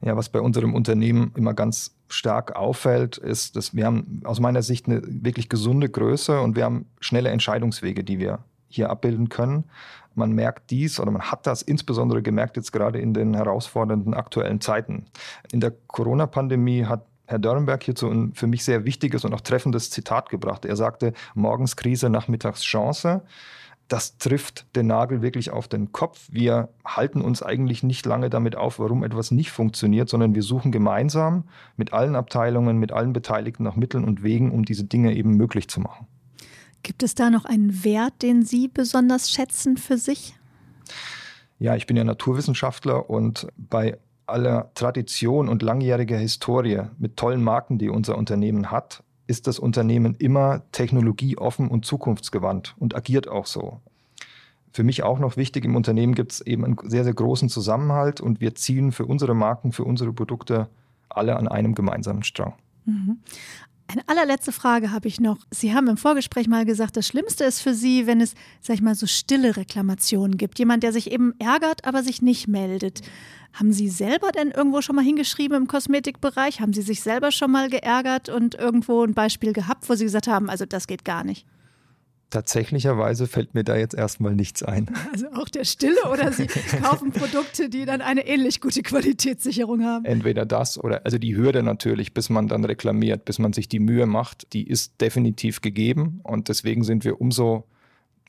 Ja, 0.03 0.17
was 0.17 0.29
bei 0.29 0.41
unserem 0.41 0.75
Unternehmen 0.75 1.33
immer 1.37 1.55
ganz 1.55 1.95
stark 2.15 2.57
auffällt, 2.57 3.19
ist, 3.19 3.57
dass 3.57 3.75
wir 3.75 3.87
haben 3.87 4.23
aus 4.25 4.41
meiner 4.41 4.63
Sicht 4.63 4.87
eine 4.87 5.03
wirklich 5.05 5.49
gesunde 5.49 5.89
Größe 5.89 6.41
und 6.41 6.57
wir 6.57 6.65
haben 6.65 6.87
schnelle 7.01 7.31
Entscheidungswege, 7.31 8.05
die 8.05 8.19
wir 8.19 8.41
hier 8.69 8.91
abbilden 8.91 9.29
können. 9.29 9.65
Man 10.15 10.33
merkt 10.33 10.71
dies 10.71 11.01
oder 11.01 11.11
man 11.11 11.23
hat 11.23 11.47
das 11.47 11.63
insbesondere 11.63 12.23
gemerkt 12.23 12.57
jetzt 12.57 12.73
gerade 12.73 13.01
in 13.01 13.15
den 13.15 13.35
herausfordernden 13.35 14.15
aktuellen 14.15 14.61
Zeiten. 14.61 15.07
In 15.53 15.61
der 15.61 15.73
Corona-Pandemie 15.89 16.85
hat 16.85 17.05
Herr 17.27 17.39
Dörrenberg 17.39 17.83
hierzu 17.83 18.09
ein 18.11 18.35
für 18.35 18.47
mich 18.47 18.65
sehr 18.65 18.85
wichtiges 18.85 19.25
und 19.25 19.33
auch 19.33 19.41
treffendes 19.41 19.91
Zitat 19.91 20.29
gebracht. 20.29 20.65
Er 20.65 20.77
sagte, 20.77 21.15
morgens 21.35 21.75
Krise, 21.77 22.11
nachmittags 22.11 22.63
Chance 22.63 23.23
das 23.95 24.19
trifft 24.19 24.67
den 24.75 24.89
Nagel 24.89 25.23
wirklich 25.23 25.53
auf 25.53 25.69
den 25.69 25.93
Kopf. 25.93 26.27
Wir 26.29 26.69
halten 26.85 27.21
uns 27.21 27.45
eigentlich 27.45 27.85
nicht 27.85 28.05
lange 28.05 28.29
damit 28.29 28.57
auf, 28.57 28.81
warum 28.81 29.05
etwas 29.05 29.31
nicht 29.31 29.53
funktioniert, 29.53 30.09
sondern 30.09 30.35
wir 30.35 30.43
suchen 30.43 30.73
gemeinsam 30.73 31.45
mit 31.77 31.93
allen 31.93 32.17
Abteilungen, 32.17 32.79
mit 32.79 32.91
allen 32.91 33.13
Beteiligten 33.13 33.63
nach 33.63 33.77
Mitteln 33.77 34.03
und 34.03 34.25
Wegen, 34.25 34.51
um 34.51 34.65
diese 34.65 34.83
Dinge 34.83 35.15
eben 35.15 35.37
möglich 35.37 35.69
zu 35.69 35.79
machen. 35.79 36.09
Gibt 36.83 37.05
es 37.05 37.15
da 37.15 37.31
noch 37.31 37.45
einen 37.45 37.85
Wert, 37.85 38.15
den 38.23 38.45
Sie 38.45 38.67
besonders 38.67 39.31
schätzen 39.31 39.77
für 39.77 39.97
sich? 39.97 40.35
Ja, 41.61 41.77
ich 41.77 41.87
bin 41.87 41.97
ja 41.97 42.03
Naturwissenschaftler 42.03 43.09
und 43.09 43.47
bei 43.57 43.97
aller 44.27 44.73
Tradition 44.75 45.49
und 45.49 45.63
langjähriger 45.63 46.19
Historie 46.19 46.83
mit 46.99 47.17
tollen 47.17 47.45
Marken, 47.45 47.79
die 47.79 47.91
unser 47.91 48.19
Unternehmen 48.19 48.73
hat, 48.73 49.05
ist 49.27 49.47
das 49.47 49.59
Unternehmen 49.59 50.15
immer 50.15 50.63
technologieoffen 50.73 51.69
und 51.69 51.85
zukunftsgewandt 51.85 52.75
und 52.79 52.95
agiert 52.95 53.29
auch 53.29 53.47
so. 53.47 53.81
Für 54.73 54.83
mich 54.83 55.03
auch 55.03 55.19
noch 55.19 55.37
wichtig, 55.37 55.65
im 55.65 55.77
Unternehmen 55.77 56.15
gibt 56.15 56.33
es 56.33 56.41
eben 56.41 56.65
einen 56.65 56.77
sehr, 56.85 57.05
sehr 57.05 57.15
großen 57.15 57.49
Zusammenhalt 57.49 58.21
und 58.21 58.41
wir 58.41 58.55
ziehen 58.55 58.93
für 58.93 59.07
unsere 59.07 59.35
Marken, 59.35 59.73
für 59.73 59.85
unsere 59.85 60.13
Produkte 60.13 60.69
alle 61.09 61.37
an 61.37 61.49
einem 61.49 61.75
gemeinsamen 61.75 62.25
Strang. 62.25 62.55
Mhm. 62.85 63.19
Eine 63.87 64.09
allerletzte 64.09 64.51
Frage 64.51 64.93
habe 64.93 65.09
ich 65.09 65.21
noch. 65.21 65.39
Sie 65.51 65.75
haben 65.75 65.89
im 65.89 65.97
Vorgespräch 65.97 66.49
mal 66.49 66.65
gesagt, 66.65 66.97
das 66.97 67.07
Schlimmste 67.07 67.45
ist 67.45 67.61
für 67.61 67.75
Sie, 67.75 68.07
wenn 68.07 68.21
es, 68.21 68.35
sag 68.61 68.75
ich 68.75 68.83
mal, 68.83 68.95
so 68.95 69.07
stille 69.07 69.57
Reklamationen 69.57 70.39
gibt. 70.39 70.59
Jemand, 70.59 70.83
der 70.83 70.93
sich 70.93 71.13
eben 71.13 71.35
ärgert, 71.39 71.85
aber 71.85 72.03
sich 72.03 72.23
nicht 72.23 72.49
meldet. 72.49 73.03
Haben 73.53 73.73
Sie 73.73 73.89
selber 73.89 74.33
denn 74.33 74.51
irgendwo 74.51 74.81
schon 74.81 74.97
mal 74.97 75.05
hingeschrieben 75.05 75.57
im 75.57 75.69
Kosmetikbereich? 75.69 76.61
Haben 76.61 76.73
Sie 76.73 76.83
sich 76.83 77.03
selber 77.03 77.31
schon 77.31 77.53
mal 77.53 77.69
geärgert 77.69 78.29
und 78.29 78.55
irgendwo 78.55 79.05
ein 79.05 79.15
Beispiel 79.15 79.53
gehabt, 79.53 79.89
wo 79.89 79.95
Sie 79.95 80.05
gesagt 80.05 80.27
haben, 80.27 80.51
also 80.51 80.65
das 80.67 80.87
geht 80.87 81.05
gar 81.05 81.23
nicht? 81.23 81.47
Tatsächlicherweise 82.31 83.27
fällt 83.27 83.55
mir 83.55 83.65
da 83.65 83.77
jetzt 83.77 83.95
erstmal 83.95 84.35
nichts 84.35 84.63
ein. 84.63 84.91
Also 85.13 85.27
auch 85.35 85.49
der 85.49 85.65
Stille 85.65 86.11
oder 86.11 86.33
Sie 86.33 86.47
kaufen 86.47 87.13
Produkte, 87.13 87.69
die 87.69 87.85
dann 87.85 88.01
eine 88.01 88.27
ähnlich 88.27 88.61
gute 88.61 88.83
Qualitätssicherung 88.83 89.85
haben? 89.85 90.05
Entweder 90.05 90.45
das 90.45 90.83
oder, 90.83 91.05
also 91.05 91.19
die 91.19 91.37
Hürde 91.37 91.63
natürlich, 91.63 92.15
bis 92.15 92.31
man 92.31 92.49
dann 92.49 92.65
reklamiert, 92.65 93.25
bis 93.25 93.39
man 93.39 93.53
sich 93.53 93.69
die 93.69 93.79
Mühe 93.79 94.07
macht, 94.07 94.53
die 94.53 94.67
ist 94.67 95.01
definitiv 95.01 95.61
gegeben 95.61 96.21
und 96.25 96.49
deswegen 96.49 96.83
sind 96.83 97.05
wir 97.05 97.21
umso 97.21 97.69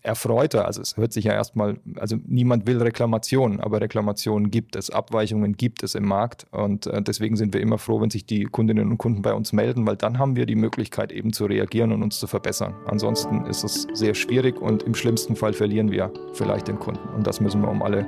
erfreuter. 0.06 0.66
Also 0.66 0.82
es 0.82 0.98
hört 0.98 1.14
sich 1.14 1.26
ja 1.26 1.34
erstmal, 1.34 1.78
also 1.96 2.18
niemand 2.28 2.68
will 2.68 2.82
Reklamationen, 2.82 3.60
aber 3.60 3.82
Reklamationen 3.82 4.52
gibt 4.52 4.76
es, 4.76 4.90
Abweichungen 4.90 5.58
gibt 5.58 5.84
es 5.84 5.96
im 5.96 6.06
Markt 6.06 6.46
und 6.52 6.88
äh, 6.88 7.02
deswegen 7.02 7.36
sind 7.36 7.54
wir 7.54 7.62
immer 7.62 7.78
froh, 7.78 8.02
wenn 8.02 8.10
sich 8.10 8.26
die 8.26 8.44
Kundinnen 8.44 8.92
und 8.92 8.98
Kunden 8.98 9.22
bei 9.22 9.34
uns 9.34 9.54
melden, 9.54 9.86
weil 9.88 9.96
dann 9.96 10.20
haben 10.20 10.36
wir 10.36 10.46
die 10.46 10.56
Möglichkeit 10.56 11.12
eben 11.12 11.34
zu 11.34 11.46
reagieren 11.46 11.92
und 11.92 12.04
uns 12.04 12.20
zu 12.20 12.28
verbessern. 12.28 12.74
Ansonsten 12.86 13.46
ist 13.46 13.64
es 13.64 13.88
sehr 13.94 14.14
schwierig 14.14 14.62
und 14.62 14.84
im 14.84 14.96
schlimmsten 14.96 15.36
Fall 15.36 15.54
verlieren 15.54 15.92
wir 15.92 16.12
vielleicht 16.34 16.68
den 16.68 16.80
Kunden 16.80 17.08
und 17.16 17.26
das 17.26 17.42
müssen 17.42 17.62
wir 17.62 17.70
um 17.70 17.82
alle 17.82 18.08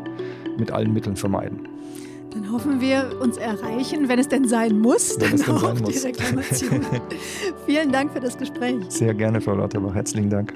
mit 0.58 0.72
allen 0.72 0.94
Mitteln 0.94 1.16
vermeiden. 1.16 1.68
Dann 2.32 2.52
hoffen 2.52 2.82
wir, 2.82 3.20
uns 3.22 3.38
erreichen, 3.38 4.10
wenn 4.10 4.20
es 4.20 4.28
denn 4.28 4.48
sein 4.48 4.80
muss, 4.80 5.20
wenn 5.20 5.38
dann 5.38 5.40
denn 5.40 5.56
auch 5.56 5.74
die 5.74 5.84
muss. 5.84 6.06
Reklamation. 6.06 6.82
Vielen 7.66 7.92
Dank 7.92 8.12
für 8.12 8.20
das 8.20 8.38
Gespräch. 8.38 8.76
Sehr 8.90 9.14
gerne, 9.14 9.42
Frau 9.42 9.56
Lauterbach. 9.56 9.96
Herzlichen 9.96 10.30
Dank. 10.30 10.54